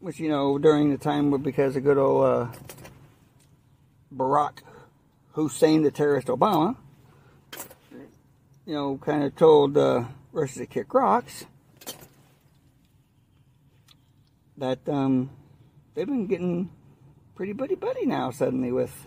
Which, 0.00 0.20
you 0.20 0.28
know, 0.28 0.58
during 0.58 0.90
the 0.90 0.98
time 0.98 1.30
because 1.42 1.76
of 1.76 1.82
good 1.82 1.98
old 1.98 2.24
uh, 2.24 2.46
Barack 4.14 4.58
Hussein, 5.32 5.82
the 5.82 5.90
terrorist 5.90 6.28
Obama, 6.28 6.76
you 8.64 8.74
know, 8.74 8.98
kind 8.98 9.22
of 9.22 9.36
told 9.36 9.76
uh, 9.76 10.04
Russia 10.32 10.60
to 10.60 10.66
kick 10.66 10.92
rocks. 10.94 11.46
That 14.58 14.88
um, 14.88 15.30
they've 15.94 16.06
been 16.06 16.26
getting 16.26 16.70
pretty 17.34 17.52
buddy 17.52 17.74
buddy 17.74 18.06
now 18.06 18.30
suddenly 18.30 18.72
with 18.72 19.06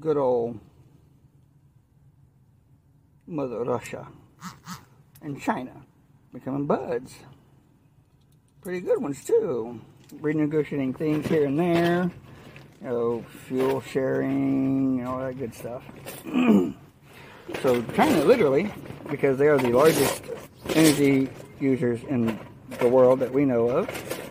good 0.00 0.16
old 0.16 0.58
Mother 3.26 3.62
Russia 3.62 4.08
and 5.22 5.40
China 5.40 5.70
becoming 6.32 6.66
buds. 6.66 7.14
Pretty 8.60 8.80
good 8.80 9.00
ones 9.00 9.24
too. 9.24 9.80
Renegotiating 10.16 10.96
things 10.96 11.26
here 11.26 11.46
and 11.46 11.58
there. 11.58 12.10
You 12.82 12.88
know, 12.88 13.24
fuel 13.46 13.80
sharing, 13.80 14.96
know, 15.04 15.12
all 15.12 15.20
that 15.20 15.38
good 15.38 15.54
stuff. 15.54 15.84
so 17.62 17.82
China 17.94 18.24
literally, 18.24 18.74
because 19.08 19.38
they 19.38 19.46
are 19.46 19.56
the 19.56 19.72
largest 19.72 20.24
energy 20.74 21.28
users 21.60 22.02
in 22.02 22.40
the 22.80 22.88
world 22.88 23.20
that 23.20 23.32
we 23.32 23.44
know 23.44 23.68
of, 23.68 24.28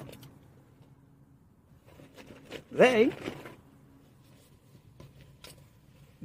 they 2.71 3.11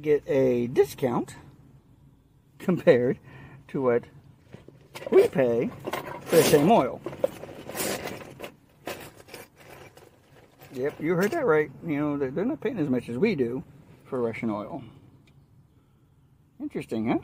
get 0.01 0.21
a 0.27 0.67
discount 0.67 1.35
compared 2.59 3.19
to 3.69 3.81
what 3.81 4.03
we 5.11 5.29
pay 5.29 5.69
for 6.25 6.35
the 6.35 6.43
same 6.43 6.69
oil. 6.69 6.99
Yep, 10.77 11.01
you 11.01 11.15
heard 11.15 11.31
that 11.31 11.47
right. 11.47 11.71
You 11.83 11.97
know, 11.99 12.17
they're 12.17 12.45
not 12.45 12.61
paying 12.61 12.77
as 12.77 12.87
much 12.87 13.09
as 13.09 13.17
we 13.17 13.33
do 13.33 13.63
for 14.05 14.21
Russian 14.21 14.51
oil. 14.51 14.83
Interesting, 16.59 17.09
huh? 17.09 17.17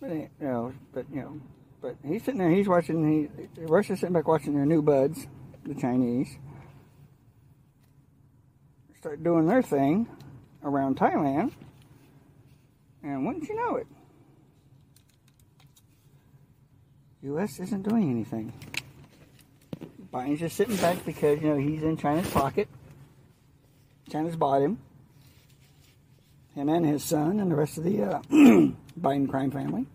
But 0.00 0.10
eh, 0.10 0.26
you 0.40 0.46
know, 0.46 0.72
but 0.92 1.06
you 1.10 1.22
know, 1.22 1.40
but 1.82 1.96
he's 2.06 2.22
sitting 2.22 2.38
there. 2.38 2.50
He's 2.50 2.68
watching. 2.68 3.28
He 3.56 3.62
Russia's 3.62 3.98
sitting 3.98 4.12
back 4.12 4.28
watching 4.28 4.54
their 4.54 4.64
new 4.64 4.80
buds, 4.80 5.26
the 5.64 5.74
Chinese, 5.74 6.38
start 9.00 9.24
doing 9.24 9.46
their 9.46 9.62
thing 9.62 10.06
around 10.62 10.96
Thailand. 10.96 11.50
And 13.02 13.26
wouldn't 13.26 13.48
you 13.48 13.56
know 13.56 13.76
it? 13.76 13.88
U.S. 17.22 17.58
isn't 17.58 17.88
doing 17.88 18.08
anything. 18.08 18.52
Biden's 20.12 20.40
just 20.40 20.56
sitting 20.56 20.76
back 20.76 21.04
because, 21.04 21.40
you 21.40 21.48
know, 21.48 21.56
he's 21.56 21.82
in 21.82 21.96
China's 21.96 22.30
pocket. 22.30 22.68
China's 24.10 24.36
bought 24.36 24.62
him. 24.62 24.78
Him 26.54 26.68
and 26.68 26.86
his 26.86 27.04
son 27.04 27.40
and 27.40 27.50
the 27.50 27.56
rest 27.56 27.76
of 27.76 27.84
the 27.84 28.02
uh, 28.02 28.22
Biden 29.00 29.28
crime 29.28 29.50
family. 29.50 29.86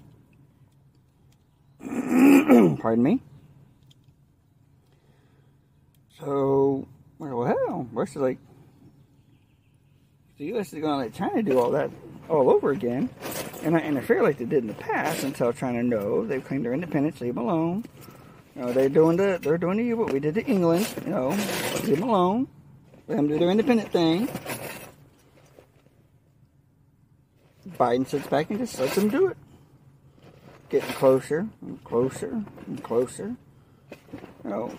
Pardon 2.82 3.04
me. 3.04 3.22
So, 6.20 6.88
well, 7.18 7.88
Russia's 7.92 8.22
like, 8.22 8.38
the 10.38 10.46
U.S. 10.48 10.74
is 10.74 10.82
going 10.82 10.94
to 10.94 10.98
let 10.98 11.14
China 11.14 11.42
do 11.42 11.60
all 11.60 11.72
that 11.72 11.90
all 12.30 12.50
over 12.50 12.72
again 12.72 13.10
and 13.64 13.74
not 13.74 13.84
interfere 13.84 14.24
like 14.24 14.38
they 14.38 14.46
did 14.46 14.60
in 14.60 14.68
the 14.68 14.74
past 14.74 15.24
tell 15.36 15.52
China 15.54 15.84
no, 15.84 16.26
they've 16.26 16.44
claimed 16.44 16.66
their 16.66 16.74
independence, 16.74 17.22
leave 17.22 17.36
them 17.36 17.44
alone. 17.44 17.84
Know, 18.62 18.72
they're 18.74 18.90
doing 18.90 19.18
the 19.18 19.40
they're 19.42 19.58
doing 19.58 19.78
the 19.78 19.94
what 19.96 20.14
we 20.14 20.20
did 20.20 20.36
to 20.36 20.46
England, 20.46 20.88
you 21.04 21.10
know, 21.10 21.30
leave 21.84 22.00
them 22.00 22.10
alone. 22.10 22.48
Let 23.08 23.16
them 23.16 23.28
do 23.28 23.40
their 23.40 23.50
independent 23.50 23.92
thing. 23.92 24.30
Biden 27.70 28.08
sits 28.08 28.28
back 28.28 28.52
and 28.52 28.60
just 28.60 28.80
lets 28.80 28.94
them 28.94 29.10
do 29.10 29.30
it. 29.30 29.38
Getting 30.70 30.94
closer 30.94 31.48
and 31.64 31.84
closer 31.84 32.44
and 32.68 32.84
closer. 32.84 33.36
You 34.44 34.50
know, 34.52 34.78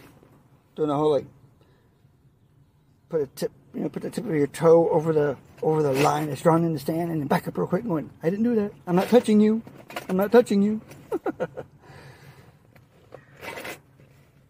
doing 0.76 0.88
the 0.88 0.94
whole 0.94 1.10
like 1.10 1.26
put 3.08 3.20
a 3.20 3.26
tip 3.26 3.50
you 3.74 3.80
know, 3.80 3.88
put 3.88 4.02
the 4.02 4.10
tip 4.10 4.24
of 4.24 4.32
your 4.32 4.46
toe 4.46 4.88
over 4.90 5.12
the 5.12 5.36
over 5.60 5.82
the 5.82 5.92
line 5.92 6.28
that's 6.28 6.42
drawn 6.42 6.62
in 6.62 6.72
the 6.72 6.78
stand 6.78 7.10
and 7.10 7.20
then 7.20 7.26
back 7.26 7.48
up 7.48 7.58
real 7.58 7.66
quick 7.66 7.84
going, 7.84 8.10
I 8.22 8.30
didn't 8.30 8.44
do 8.44 8.54
that. 8.54 8.70
I'm 8.86 8.94
not 8.94 9.08
touching 9.08 9.40
you. 9.40 9.60
I'm 10.08 10.16
not 10.16 10.30
touching 10.30 10.62
you. 10.62 10.80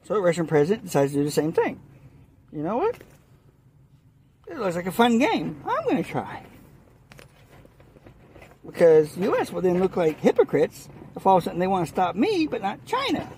so 0.05 0.15
the 0.15 0.21
Russian 0.21 0.47
president 0.47 0.85
decides 0.85 1.13
to 1.13 1.19
do 1.19 1.25
the 1.25 1.31
same 1.31 1.53
thing. 1.53 1.81
You 2.53 2.63
know 2.63 2.77
what? 2.77 2.97
It 4.49 4.59
looks 4.59 4.77
like 4.77 4.87
a 4.87 4.93
fun 4.93 5.19
game. 5.19 5.63
I'm 5.67 5.85
going 5.85 6.03
to 6.03 6.09
try. 6.09 6.45
Because 8.67 9.17
U.S. 9.17 9.51
will 9.53 9.63
then 9.63 9.81
look 9.81 9.97
like 9.97 10.21
hypocrites 10.21 10.89
if 11.17 11.27
all 11.27 11.39
of 11.39 11.43
a 11.43 11.45
sudden 11.45 11.59
they 11.59 11.67
want 11.67 11.87
to 11.87 11.93
stop 11.93 12.15
me, 12.17 12.47
but 12.47 12.63
not 12.63 12.85
China. 12.85 13.31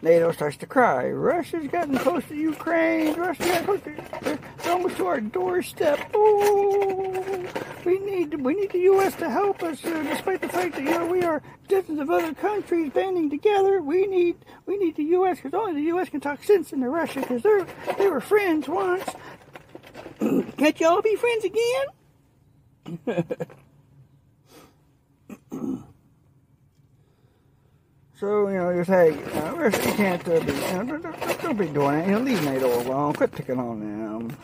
NATO 0.00 0.30
starts 0.32 0.56
to 0.58 0.66
cry. 0.66 1.10
Russia's 1.10 1.66
gotten 1.68 1.98
close 1.98 2.24
to 2.26 2.34
Ukraine. 2.34 3.14
Russia's 3.14 3.46
gotten 3.46 3.64
close 3.64 3.80
to, 3.80 3.96
they're 4.22 4.38
almost 4.72 4.96
to 4.96 5.06
our 5.06 5.20
doorstep. 5.20 6.10
Oh, 6.14 7.48
we 7.84 7.98
need 8.00 8.34
we 8.42 8.54
need 8.54 8.72
the 8.72 8.80
U.S. 8.80 9.14
to 9.16 9.30
help 9.30 9.62
us, 9.62 9.84
uh, 9.84 10.02
despite 10.04 10.40
the 10.40 10.48
fact 10.48 10.74
that 10.76 10.82
you 10.82 10.90
know 10.90 11.06
we 11.06 11.22
are 11.22 11.42
dozens 11.68 12.00
of 12.00 12.10
other 12.10 12.34
countries 12.34 12.92
banding 12.92 13.30
together. 13.30 13.82
We 13.82 14.06
need 14.06 14.36
we 14.66 14.78
need 14.78 14.96
the 14.96 15.04
U.S. 15.04 15.38
because 15.38 15.54
only 15.54 15.74
the 15.74 15.86
U.S. 15.88 16.08
can 16.08 16.20
talk 16.20 16.42
sense 16.44 16.72
into 16.72 16.88
Russia 16.88 17.20
because 17.20 17.42
they're 17.42 17.66
they 17.98 18.08
were 18.08 18.20
friends 18.20 18.68
once. 18.68 19.04
Can't 20.58 20.80
y'all 20.80 21.02
be 21.02 21.16
friends 21.16 21.44
again? 21.44 21.86
So, 28.18 28.48
you 28.48 28.56
know, 28.58 28.74
just, 28.74 28.90
hey, 28.90 29.12
uh, 29.38 29.54
Russia, 29.54 29.88
you 29.90 29.94
can't 29.94 30.28
uh, 30.28 30.40
be, 30.40 30.52
you 30.52 30.60
know, 30.60 30.84
don't, 30.86 31.02
don't, 31.02 31.42
don't 31.42 31.58
be 31.58 31.68
doing 31.68 32.00
it. 32.00 32.06
You 32.06 32.12
know, 32.14 32.20
leave 32.20 32.44
NATO 32.44 32.82
alone. 32.82 33.12
Quit 33.14 33.30
picking 33.30 33.60
on 33.60 33.80
them. 33.80 34.36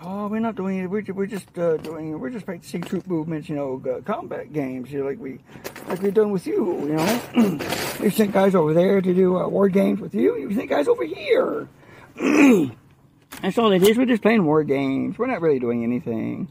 Oh, 0.00 0.28
we're 0.28 0.38
not 0.38 0.54
doing 0.54 0.78
it. 0.78 0.86
We're, 0.86 1.02
we're 1.12 1.26
just 1.26 1.58
uh, 1.58 1.76
doing. 1.78 2.20
We're 2.20 2.30
just 2.30 2.46
practicing 2.46 2.82
troop 2.82 3.08
movements. 3.08 3.48
You 3.48 3.56
know, 3.56 3.82
uh, 3.90 4.00
combat 4.02 4.52
games. 4.52 4.92
You 4.92 5.00
know, 5.00 5.06
like 5.06 5.18
we, 5.18 5.40
like 5.88 6.00
we've 6.00 6.14
done 6.14 6.30
with 6.30 6.46
you. 6.46 6.86
You 6.86 6.94
know, 6.94 7.58
we 8.00 8.10
sent 8.10 8.32
guys 8.32 8.54
over 8.54 8.72
there 8.72 9.00
to 9.00 9.14
do 9.14 9.36
uh, 9.36 9.48
war 9.48 9.68
games 9.68 9.98
with 9.98 10.14
you. 10.14 10.36
You 10.36 10.54
sent 10.54 10.68
guys 10.68 10.86
over 10.86 11.04
here. 11.04 11.68
That's 13.42 13.58
all 13.58 13.72
it 13.72 13.82
is. 13.82 13.98
We're 13.98 14.06
just 14.06 14.22
playing 14.22 14.44
war 14.44 14.62
games. 14.62 15.18
We're 15.18 15.26
not 15.26 15.40
really 15.40 15.58
doing 15.58 15.82
anything. 15.82 16.48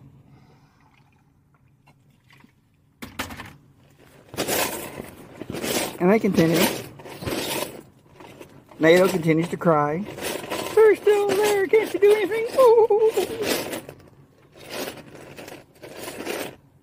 And 6.00 6.12
I 6.12 6.20
continue. 6.20 6.60
NATO 8.80 9.08
continues 9.08 9.48
to 9.50 9.58
cry. 9.58 10.06
They're 10.88 10.96
still 10.96 11.28
there. 11.28 11.68
Can't 11.68 11.94
you 11.94 12.00
do 12.00 12.14
anything? 12.14 12.46
Ooh. 12.58 13.12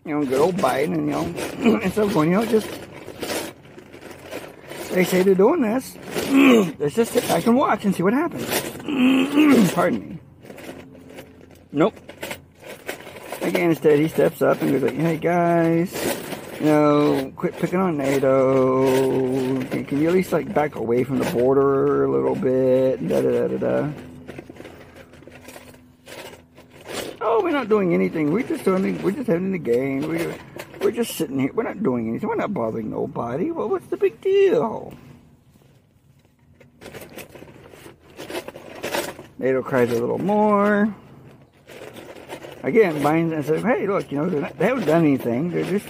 You 0.05 0.21
know, 0.21 0.27
good 0.27 0.41
old 0.43 0.57
Biden, 0.57 0.93
and 0.93 1.07
you 1.07 1.13
know, 1.13 1.81
and 1.83 1.91
so 1.91 2.07
going, 2.11 2.31
you 2.31 2.37
know, 2.37 2.45
just 2.45 2.69
they 4.91 5.05
say 5.05 5.23
they're 5.23 5.35
doing 5.35 5.63
this. 5.63 5.97
Let's 6.79 6.97
just 6.97 7.13
sit 7.15 7.27
back 7.29 7.47
and 7.47 7.57
watch 7.57 7.87
and 7.87 7.95
see 7.95 8.03
what 8.03 8.13
happens. 8.13 8.45
Pardon 9.73 10.11
me. 10.11 10.19
Nope. 11.73 11.95
Again, 13.41 13.71
instead, 13.71 13.99
he 14.01 14.09
steps 14.09 14.43
up 14.43 14.61
and 14.61 14.71
goes 14.71 14.83
like, 14.83 14.97
"Hey 14.97 15.17
guys, 15.17 15.95
you 16.61 16.67
know, 16.67 17.33
quit 17.37 17.57
picking 17.57 17.79
on 17.79 17.97
NATO. 17.97 19.61
Can, 19.65 19.85
can 19.85 20.01
you 20.01 20.09
at 20.09 20.15
least 20.15 20.33
like 20.33 20.53
back 20.53 20.77
away 20.77 21.05
from 21.05 21.19
the 21.19 21.31
border 21.31 22.05
a 22.05 22.11
little 22.11 22.35
bit? 22.35 23.07
Da 23.07 23.21
da 23.21 23.31
da 23.31 23.49
da 23.49 23.57
da." 23.57 23.93
Oh, 27.21 27.43
we're 27.43 27.53
not 27.53 27.69
doing 27.69 27.95
anything. 27.95 28.33
We're 28.33 28.47
just 28.47 28.65
doing. 28.65 29.03
We're 29.03 29.13
just 29.13 29.29
having 29.29 29.53
the 29.53 29.59
game. 29.59 30.09
We're 30.09 30.35
we're 30.81 30.93
just 30.93 31.17
sitting 31.17 31.39
here. 31.39 31.53
We're 31.53 31.63
not 31.65 31.83
doing 31.83 32.09
anything. 32.09 32.29
We're 32.29 32.37
not 32.37 32.53
bothering 32.53 32.91
nobody. 32.91 33.51
Well, 33.51 33.69
what's 33.69 33.87
the 33.87 33.97
big 33.97 34.21
deal? 34.21 34.93
NATO 39.39 39.63
cries 39.63 39.91
a 39.91 40.01
little 40.01 40.19
more. 40.19 40.95
Again, 42.63 42.95
Biden 43.01 43.35
and 43.35 43.45
says, 43.45 43.63
"Hey, 43.63 43.87
look, 43.87 44.11
you 44.11 44.19
know, 44.19 44.29
they 44.31 44.67
haven't 44.67 44.87
done 44.87 45.05
anything. 45.05 45.51
They're 45.51 45.65
just, 45.65 45.87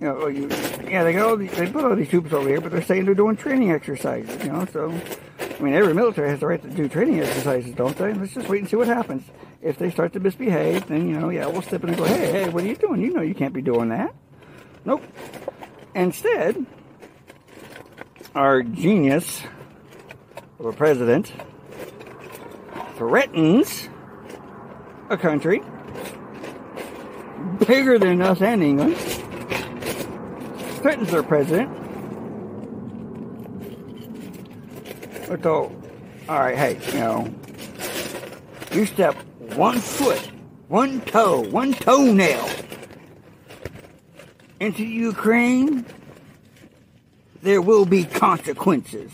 you 0.00 0.06
know, 0.06 0.26
you, 0.28 0.48
yeah, 0.88 1.02
they 1.04 1.12
got 1.12 1.26
all 1.26 1.36
these, 1.36 1.50
they 1.52 1.70
put 1.70 1.84
all 1.84 1.96
these 1.96 2.08
troops 2.08 2.32
over 2.32 2.48
here, 2.48 2.60
but 2.60 2.72
they're 2.72 2.82
saying 2.82 3.04
they're 3.04 3.14
doing 3.14 3.36
training 3.36 3.72
exercises. 3.72 4.44
You 4.44 4.52
know, 4.52 4.64
so 4.66 4.90
I 5.40 5.62
mean, 5.62 5.74
every 5.74 5.92
military 5.92 6.28
has 6.30 6.40
the 6.40 6.46
right 6.46 6.62
to 6.62 6.68
do 6.68 6.88
training 6.88 7.20
exercises, 7.20 7.74
don't 7.74 7.96
they? 7.96 8.14
Let's 8.14 8.34
just 8.34 8.48
wait 8.48 8.60
and 8.60 8.68
see 8.68 8.76
what 8.76 8.86
happens. 8.86 9.24
If 9.60 9.76
they 9.78 9.90
start 9.90 10.12
to 10.12 10.20
misbehave, 10.20 10.86
then, 10.86 11.08
you 11.08 11.18
know, 11.18 11.30
yeah, 11.30 11.46
we'll 11.46 11.62
step 11.62 11.82
in 11.82 11.88
and 11.90 11.98
go, 11.98 12.04
hey, 12.04 12.30
hey, 12.30 12.48
what 12.48 12.62
are 12.62 12.66
you 12.66 12.76
doing? 12.76 13.00
You 13.00 13.12
know 13.12 13.22
you 13.22 13.34
can't 13.34 13.52
be 13.52 13.62
doing 13.62 13.88
that. 13.88 14.14
Nope. 14.84 15.02
Instead, 15.96 16.64
our 18.36 18.62
genius 18.62 19.42
of 20.60 20.66
a 20.66 20.72
president 20.72 21.32
threatens 22.94 23.88
a 25.10 25.16
country 25.16 25.60
bigger 27.66 27.98
than 27.98 28.22
us 28.22 28.40
and 28.40 28.62
England, 28.62 28.96
threatens 30.78 31.10
their 31.10 31.22
president, 31.22 31.70
So, 35.42 35.70
all 36.26 36.38
right, 36.40 36.56
hey, 36.56 36.80
you 36.86 37.00
know, 37.00 37.34
you 38.72 38.86
step 38.86 39.14
one 39.56 39.78
foot, 39.78 40.18
one 40.68 41.02
toe, 41.02 41.40
one 41.50 41.74
toenail 41.74 42.48
into 44.58 44.84
Ukraine, 44.84 45.84
there 47.42 47.60
will 47.60 47.84
be 47.84 48.04
consequences. 48.04 49.12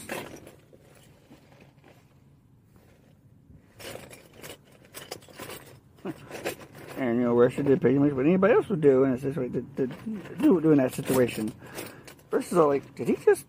And 7.14 7.22
you 7.22 7.28
know, 7.28 7.34
Russia 7.34 7.62
did 7.62 7.80
pretty 7.80 7.96
much 7.96 8.10
what 8.10 8.26
anybody 8.26 8.54
else 8.54 8.68
would 8.68 8.80
do 8.80 9.04
in 9.04 9.12
a 9.12 9.18
situation, 9.20 9.64
that 10.76 10.94
situation. 10.94 11.52
First 12.28 12.50
of 12.50 12.58
all, 12.58 12.66
like, 12.66 12.92
did 12.96 13.06
he 13.06 13.16
just 13.24 13.46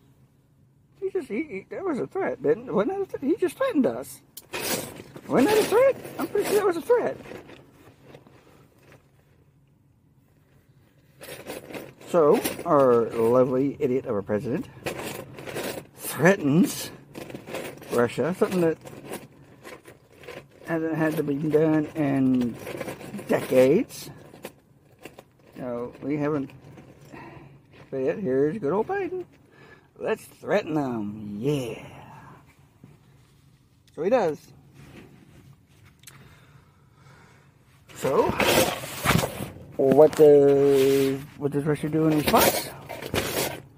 he 1.02 1.10
just, 1.10 1.28
he, 1.28 1.44
he, 1.44 1.66
that 1.72 1.84
was 1.84 1.98
a 1.98 2.06
threat, 2.06 2.44
didn't, 2.44 2.72
wasn't 2.72 3.10
that? 3.10 3.22
He 3.22 3.36
just 3.38 3.58
threatened 3.58 3.88
us. 3.88 4.22
Wasn't 5.28 5.50
that 5.50 5.58
a 5.58 5.64
threat? 5.64 5.96
I'm 6.20 6.28
pretty 6.28 6.48
sure 6.48 6.58
that 6.58 6.66
was 6.68 6.78
a 6.78 6.82
threat. 6.82 7.18
So, 12.10 12.40
our 12.64 13.10
lovely 13.10 13.78
idiot 13.80 14.06
of 14.06 14.16
a 14.16 14.22
president 14.22 14.70
threatens 15.96 16.92
Russia, 17.92 18.36
something 18.38 18.62
that 18.62 18.78
hasn't 20.68 20.94
had 20.94 21.18
to 21.18 21.24
be 21.24 21.34
done 21.34 21.88
in 21.96 22.56
decades. 23.28 24.10
Know, 25.58 25.94
we 26.02 26.18
haven't. 26.18 26.52
But 27.90 28.20
here's 28.20 28.58
good 28.58 28.74
old 28.74 28.88
Biden. 28.88 29.26
Let's 29.98 30.26
threaten 30.26 30.74
them. 30.74 31.38
Yeah. 31.40 31.82
So 33.96 34.04
he 34.04 34.10
does. 34.10 34.40
So, 37.96 38.24
what 39.78 40.16
does 40.16 41.22
what 41.38 41.52
does 41.52 41.64
Russia 41.64 41.88
do 41.88 42.08
in 42.08 42.18
response? 42.18 42.70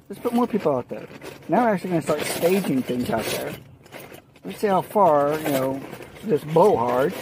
Let's 0.10 0.22
put 0.22 0.34
more 0.34 0.48
people 0.48 0.76
out 0.76 0.90
there. 0.90 1.08
Now 1.50 1.66
we're 1.66 1.74
actually 1.74 1.92
going 1.92 2.02
to 2.02 2.08
start 2.08 2.22
staging 2.22 2.82
things 2.82 3.10
out 3.10 3.26
there. 3.26 3.54
Let's 4.44 4.60
see 4.60 4.68
how 4.68 4.82
far 4.82 5.38
you 5.40 5.50
know 5.50 5.82
this 6.24 6.44
blowhard. 6.46 7.14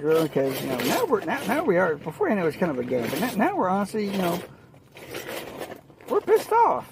Because 0.00 0.60
you 0.62 0.68
know 0.68 0.78
now 0.78 1.04
we're 1.04 1.24
now, 1.24 1.40
now 1.46 1.64
we 1.64 1.76
are. 1.76 1.96
Before 1.96 2.30
I 2.30 2.34
know 2.34 2.42
it 2.42 2.46
was 2.46 2.56
kind 2.56 2.70
of 2.72 2.78
a 2.78 2.84
game, 2.84 3.06
but 3.10 3.20
now, 3.20 3.34
now 3.34 3.56
we're 3.56 3.68
honestly 3.68 4.06
you 4.06 4.18
know 4.18 4.40
we're 6.08 6.20
pissed 6.20 6.52
off. 6.52 6.90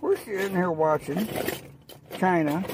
We're 0.00 0.16
sitting 0.16 0.50
here 0.50 0.70
watching 0.70 1.28
China 2.18 2.64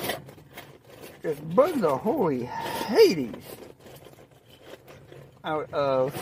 just 1.22 1.54
bug 1.54 1.80
the 1.80 1.96
holy 1.96 2.44
Hades 2.44 3.34
out 5.44 5.72
of 5.72 6.14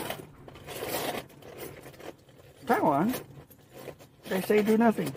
Taiwan. 2.67 3.13
They 4.29 4.41
say 4.41 4.61
do 4.61 4.77
nothing. 4.77 5.11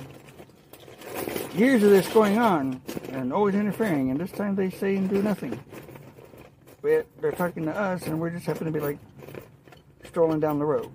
Years 1.55 1.83
of 1.83 1.91
this 1.91 2.09
going 2.09 2.39
on 2.39 2.81
and 3.11 3.33
always 3.33 3.55
interfering, 3.55 4.11
and 4.11 4.19
this 4.19 4.33
time 4.33 4.57
they 4.57 4.71
say 4.71 4.97
and 4.97 5.09
do 5.09 5.23
nothing. 5.23 5.59
They're 6.85 7.33
talking 7.33 7.65
to 7.65 7.75
us, 7.75 8.07
and 8.07 8.21
we're 8.21 8.29
just 8.29 8.45
happen 8.45 8.67
to 8.67 8.71
be 8.71 8.79
like 8.79 8.99
strolling 10.05 10.39
down 10.39 10.59
the 10.59 10.67
road. 10.67 10.91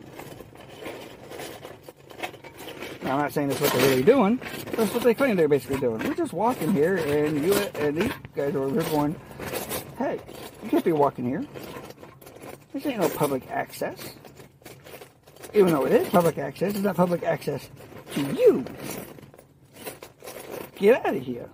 Now, 3.01 3.13
I'm 3.15 3.21
not 3.21 3.33
saying 3.33 3.47
that's 3.47 3.59
what 3.59 3.73
they're 3.73 3.89
really 3.89 4.03
doing. 4.03 4.39
That's 4.77 4.93
what 4.93 5.01
they 5.01 5.15
claim 5.15 5.35
they're 5.35 5.47
basically 5.47 5.79
doing. 5.79 5.97
We're 6.07 6.13
just 6.13 6.31
walking 6.31 6.73
here, 6.73 6.97
and 6.97 7.43
you 7.43 7.53
and 7.53 7.97
these 7.97 8.11
guys 8.35 8.53
are 8.53 8.59
over 8.59 8.79
here 8.79 8.91
going, 8.91 9.15
"Hey, 9.97 10.19
you 10.61 10.69
can't 10.69 10.85
be 10.85 10.91
walking 10.91 11.25
here. 11.25 11.43
This 12.71 12.85
ain't 12.85 12.99
no 12.99 13.09
public 13.09 13.49
access. 13.49 14.13
Even 15.55 15.73
though 15.73 15.87
it 15.87 15.93
is 15.93 16.09
public 16.09 16.37
access, 16.37 16.75
it's 16.75 16.83
not 16.83 16.97
public 16.97 17.23
access 17.23 17.67
to 18.13 18.21
you. 18.21 18.63
Get 20.75 21.03
out 21.03 21.15
of 21.15 21.23
here." 21.23 21.49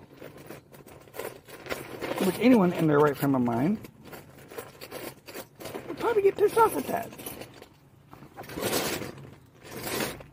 Which 2.26 2.36
anyone 2.42 2.74
in 2.74 2.88
their 2.88 3.00
right 3.00 3.16
frame 3.16 3.36
of 3.36 3.42
mind 3.42 3.78
would 6.16 6.24
get 6.24 6.36
pissed 6.38 6.58
off 6.58 6.76
at 6.78 6.88
that. 6.88 7.10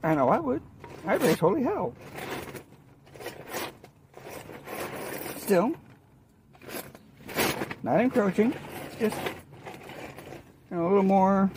I 0.03 0.14
know 0.14 0.28
I 0.28 0.39
would. 0.39 0.62
I'd 1.07 1.20
raise 1.22 1.39
holy 1.39 1.62
hell. 1.62 1.95
still. 5.53 5.74
Not 7.83 8.01
encroaching, 8.01 8.55
just 8.99 9.16
you 10.70 10.76
know, 10.76 10.87
a 10.87 10.89
little 10.89 11.03
more 11.03 11.51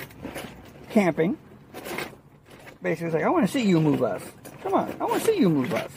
camping. 0.89 1.37
Basically, 2.81 3.07
it's 3.07 3.13
like, 3.13 3.23
I 3.23 3.29
want 3.29 3.45
to 3.45 3.51
see 3.51 3.65
you 3.65 3.79
move 3.79 4.03
us. 4.03 4.21
Come 4.63 4.73
on, 4.73 4.93
I 4.99 5.05
want 5.05 5.21
to 5.21 5.27
see 5.31 5.39
you 5.39 5.49
move 5.49 5.73
us. 5.73 5.91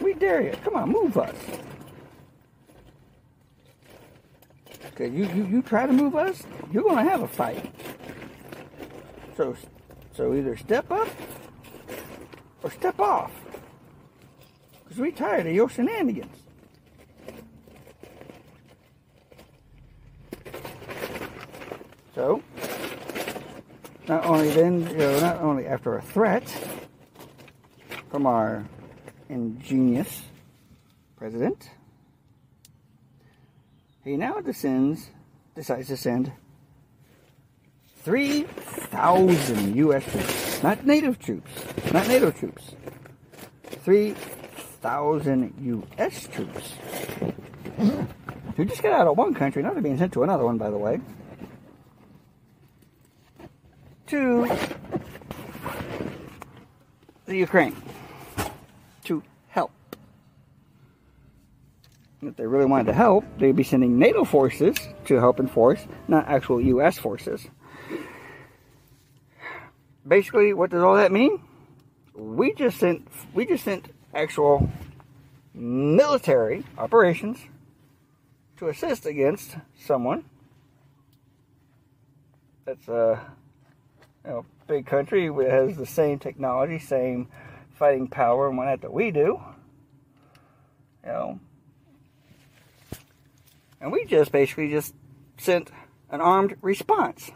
We 0.00 0.14
dare 0.14 0.40
you. 0.40 0.52
Come 0.64 0.76
on, 0.76 0.88
move 0.88 1.18
us. 1.18 1.36
Because 4.94 5.12
you, 5.12 5.26
you, 5.34 5.46
you 5.46 5.62
try 5.62 5.86
to 5.86 5.92
move 5.92 6.14
us, 6.14 6.44
you're 6.72 6.84
to 7.04 7.10
have 7.10 7.22
a 7.22 7.26
fight. 7.26 7.74
So, 9.36 9.56
so 10.16 10.34
either 10.34 10.56
step 10.56 10.88
up 10.92 11.08
or 12.62 12.70
step 12.70 13.00
off. 13.00 13.32
Because 14.84 14.98
we're 14.98 15.10
tired 15.10 15.48
of 15.48 15.52
your 15.52 15.68
shenanigans. 15.68 16.36
So, 22.14 22.40
not 24.06 24.24
only 24.24 24.50
then, 24.50 24.88
you 24.90 24.98
know, 24.98 25.18
not 25.18 25.40
only 25.40 25.66
after 25.66 25.98
a 25.98 26.02
threat 26.02 26.48
from 28.10 28.26
our 28.26 28.64
ingenious 29.28 30.22
president, 31.16 31.68
he 34.04 34.16
now 34.16 34.40
descends, 34.40 35.10
decides 35.54 35.88
to 35.88 35.96
send 35.96 36.32
3,000 38.02 39.76
U.S. 39.76 40.04
troops, 40.04 40.62
not 40.62 40.86
native 40.86 41.18
troops, 41.18 41.50
not 41.92 42.06
NATO 42.06 42.30
troops, 42.30 42.74
3,000 43.64 45.54
U.S. 45.60 46.28
troops. 46.28 46.74
Who 48.56 48.64
just 48.64 48.82
got 48.82 48.92
out 48.92 49.06
of 49.06 49.16
one 49.16 49.34
country, 49.34 49.62
not 49.62 49.74
to 49.74 49.82
being 49.82 49.98
sent 49.98 50.12
to 50.12 50.22
another 50.22 50.44
one, 50.44 50.58
by 50.58 50.70
the 50.70 50.76
way. 50.76 51.00
To 54.08 54.48
the 57.24 57.36
Ukraine 57.36 57.74
to 59.04 59.22
help. 59.48 59.72
If 62.26 62.36
they 62.36 62.46
really 62.46 62.64
wanted 62.64 62.86
to 62.86 62.92
help, 62.94 63.24
they'd 63.38 63.54
be 63.54 63.62
sending 63.62 63.98
NATO 63.98 64.24
forces 64.24 64.76
to 65.06 65.16
help 65.16 65.40
enforce, 65.40 65.86
not 66.08 66.26
actual 66.26 66.60
U.S. 66.60 66.98
forces. 66.98 67.46
Basically, 70.06 70.54
what 70.54 70.70
does 70.70 70.82
all 70.82 70.96
that 70.96 71.12
mean? 71.12 71.40
We 72.14 72.54
just 72.54 72.78
sent 72.78 73.08
we 73.32 73.46
just 73.46 73.64
sent 73.64 73.92
actual 74.14 74.70
military 75.52 76.64
operations 76.78 77.38
to 78.58 78.68
assist 78.68 79.06
against 79.06 79.56
someone 79.78 80.24
that's 82.64 82.88
a 82.88 83.20
you 84.24 84.30
know, 84.30 84.46
big 84.66 84.86
country 84.86 85.28
that 85.28 85.50
has 85.50 85.76
the 85.76 85.86
same 85.86 86.18
technology, 86.18 86.78
same 86.78 87.28
fighting 87.74 88.08
power 88.08 88.48
and 88.48 88.56
whatnot 88.56 88.80
that 88.82 88.92
we 88.92 89.10
do. 89.10 89.40
You 91.04 91.12
know. 91.12 91.40
And 93.84 93.92
we 93.92 94.06
just 94.06 94.32
basically 94.32 94.70
just 94.70 94.94
sent 95.36 95.70
an 96.08 96.22
armed 96.22 96.56
response 96.62 97.30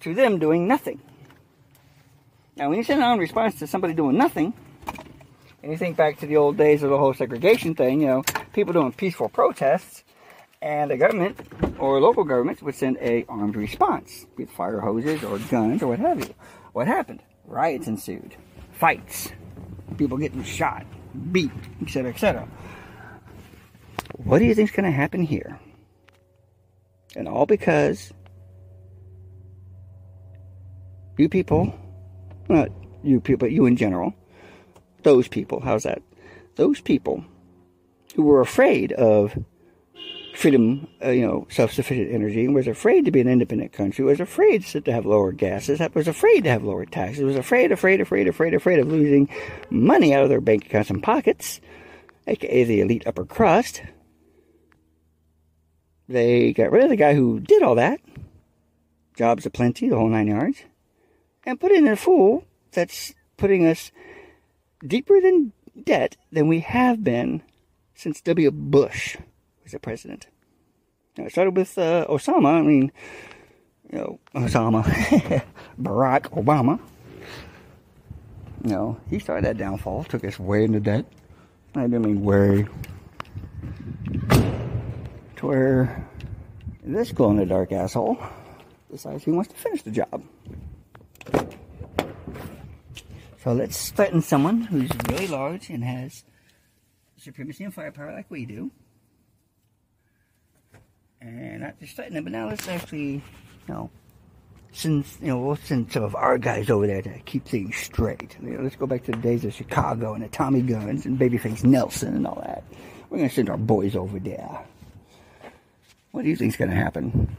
to 0.00 0.14
them 0.14 0.38
doing 0.38 0.68
nothing. 0.68 1.00
Now, 2.54 2.68
when 2.68 2.76
you 2.76 2.84
send 2.84 3.00
an 3.00 3.06
armed 3.06 3.22
response 3.22 3.58
to 3.60 3.66
somebody 3.66 3.94
doing 3.94 4.18
nothing, 4.18 4.52
and 5.62 5.72
you 5.72 5.78
think 5.78 5.96
back 5.96 6.18
to 6.18 6.26
the 6.26 6.36
old 6.36 6.58
days 6.58 6.82
of 6.82 6.90
the 6.90 6.98
whole 6.98 7.14
segregation 7.14 7.74
thing, 7.74 8.02
you 8.02 8.08
know, 8.08 8.24
people 8.52 8.74
doing 8.74 8.92
peaceful 8.92 9.30
protests, 9.30 10.04
and 10.60 10.90
the 10.90 10.98
government 10.98 11.40
or 11.78 11.98
local 11.98 12.24
governments 12.24 12.60
would 12.60 12.74
send 12.74 12.98
a 13.00 13.24
armed 13.26 13.56
response 13.56 14.26
with 14.36 14.50
fire 14.50 14.80
hoses 14.80 15.24
or 15.24 15.38
guns 15.38 15.82
or 15.82 15.86
what 15.86 15.98
have 15.98 16.18
you. 16.18 16.34
What 16.74 16.88
happened? 16.88 17.22
Riots 17.46 17.86
ensued, 17.86 18.36
fights, 18.72 19.30
people 19.96 20.18
getting 20.18 20.44
shot, 20.44 20.84
beat, 21.32 21.50
etc., 21.80 22.10
etc. 22.10 22.46
What 24.32 24.38
do 24.38 24.46
you 24.46 24.54
think 24.54 24.70
is 24.70 24.74
going 24.74 24.90
to 24.90 24.96
happen 24.96 25.20
here? 25.20 25.60
And 27.14 27.28
all 27.28 27.44
because 27.44 28.14
you 31.18 31.28
people, 31.28 31.78
not 32.48 32.70
you 33.04 33.20
people, 33.20 33.46
but 33.46 33.52
you 33.52 33.66
in 33.66 33.76
general, 33.76 34.14
those 35.02 35.28
people, 35.28 35.60
how's 35.60 35.82
that? 35.82 36.00
Those 36.54 36.80
people 36.80 37.22
who 38.14 38.22
were 38.22 38.40
afraid 38.40 38.92
of 38.92 39.36
freedom, 40.34 40.88
uh, 41.04 41.10
you 41.10 41.26
know, 41.26 41.46
self-sufficient 41.50 42.10
energy, 42.10 42.48
was 42.48 42.66
afraid 42.66 43.04
to 43.04 43.10
be 43.10 43.20
an 43.20 43.28
independent 43.28 43.74
country, 43.74 44.02
was 44.02 44.18
afraid 44.18 44.64
to 44.64 44.92
have 44.92 45.04
lower 45.04 45.32
gases, 45.32 45.78
was 45.92 46.08
afraid 46.08 46.44
to 46.44 46.50
have 46.50 46.64
lower 46.64 46.86
taxes, 46.86 47.22
was 47.22 47.36
afraid, 47.36 47.70
afraid, 47.70 48.00
afraid, 48.00 48.26
afraid, 48.26 48.54
afraid 48.54 48.78
of 48.78 48.88
losing 48.88 49.28
money 49.68 50.14
out 50.14 50.22
of 50.22 50.30
their 50.30 50.40
bank 50.40 50.64
accounts 50.64 50.88
and 50.88 51.02
pockets, 51.02 51.60
aka 52.26 52.64
the 52.64 52.80
elite 52.80 53.06
upper 53.06 53.26
crust. 53.26 53.82
They 56.08 56.52
got 56.52 56.70
rid 56.70 56.84
of 56.84 56.90
the 56.90 56.96
guy 56.96 57.14
who 57.14 57.40
did 57.40 57.62
all 57.62 57.74
that, 57.76 58.00
jobs 59.16 59.46
aplenty, 59.46 59.88
the 59.88 59.96
whole 59.96 60.08
nine 60.08 60.28
yards, 60.28 60.64
and 61.44 61.60
put 61.60 61.72
in 61.72 61.86
a 61.86 61.96
fool 61.96 62.44
that's 62.72 63.14
putting 63.36 63.66
us 63.66 63.92
deeper 64.86 65.20
than 65.20 65.52
debt 65.84 66.16
than 66.30 66.48
we 66.48 66.60
have 66.60 67.02
been 67.02 67.42
since 67.94 68.20
W. 68.22 68.50
Bush 68.50 69.16
was 69.62 69.72
the 69.72 69.78
president. 69.78 70.26
Now, 71.16 71.24
it 71.24 71.32
started 71.32 71.56
with 71.56 71.76
uh, 71.78 72.06
Osama. 72.08 72.58
I 72.58 72.62
mean, 72.62 72.92
you 73.90 73.98
know, 73.98 74.20
Osama, 74.34 74.82
Barack 75.80 76.30
Obama. 76.30 76.80
You 78.64 78.70
know, 78.70 79.00
he 79.10 79.18
started 79.18 79.44
that 79.44 79.58
downfall, 79.58 80.04
took 80.04 80.24
us 80.24 80.38
way 80.38 80.64
into 80.64 80.80
debt. 80.80 81.04
I 81.74 81.82
didn't 81.82 82.02
mean 82.02 82.22
way. 82.22 82.66
To 85.42 85.48
where 85.48 86.08
this 86.84 87.10
glow 87.10 87.30
in 87.30 87.36
the 87.36 87.44
dark 87.44 87.72
asshole 87.72 88.16
decides 88.88 89.24
he 89.24 89.32
wants 89.32 89.50
to 89.50 89.58
finish 89.58 89.82
the 89.82 89.90
job. 89.90 90.22
So 93.42 93.52
let's 93.52 93.90
threaten 93.90 94.22
someone 94.22 94.60
who's 94.60 94.88
really 95.08 95.26
large 95.26 95.68
and 95.68 95.82
has 95.82 96.22
supremacy 97.16 97.64
and 97.64 97.74
firepower 97.74 98.12
like 98.12 98.30
we 98.30 98.46
do. 98.46 98.70
And 101.20 101.62
not 101.62 101.80
just 101.80 101.96
threaten 101.96 102.14
them, 102.14 102.22
but 102.22 102.32
now 102.32 102.48
let's 102.48 102.68
actually, 102.68 103.14
you 103.14 103.22
know, 103.66 103.90
send, 104.70 105.04
you 105.20 105.26
know, 105.26 105.40
we'll 105.40 105.56
send 105.56 105.90
some 105.90 106.04
of 106.04 106.14
our 106.14 106.38
guys 106.38 106.70
over 106.70 106.86
there 106.86 107.02
to 107.02 107.18
keep 107.18 107.46
things 107.46 107.74
straight. 107.74 108.36
You 108.40 108.50
know, 108.50 108.62
let's 108.62 108.76
go 108.76 108.86
back 108.86 109.02
to 109.06 109.10
the 109.10 109.18
days 109.18 109.44
of 109.44 109.52
Chicago 109.54 110.14
and 110.14 110.22
the 110.22 110.28
Tommy 110.28 110.62
Guns 110.62 111.04
and 111.04 111.18
Babyface 111.18 111.64
Nelson 111.64 112.14
and 112.14 112.28
all 112.28 112.40
that. 112.44 112.62
We're 113.10 113.16
going 113.18 113.28
to 113.28 113.34
send 113.34 113.50
our 113.50 113.56
boys 113.56 113.96
over 113.96 114.20
there. 114.20 114.64
What 116.12 116.24
do 116.24 116.28
you 116.28 116.36
think's 116.36 116.56
going 116.56 116.70
to 116.70 116.76
happen? 116.76 117.38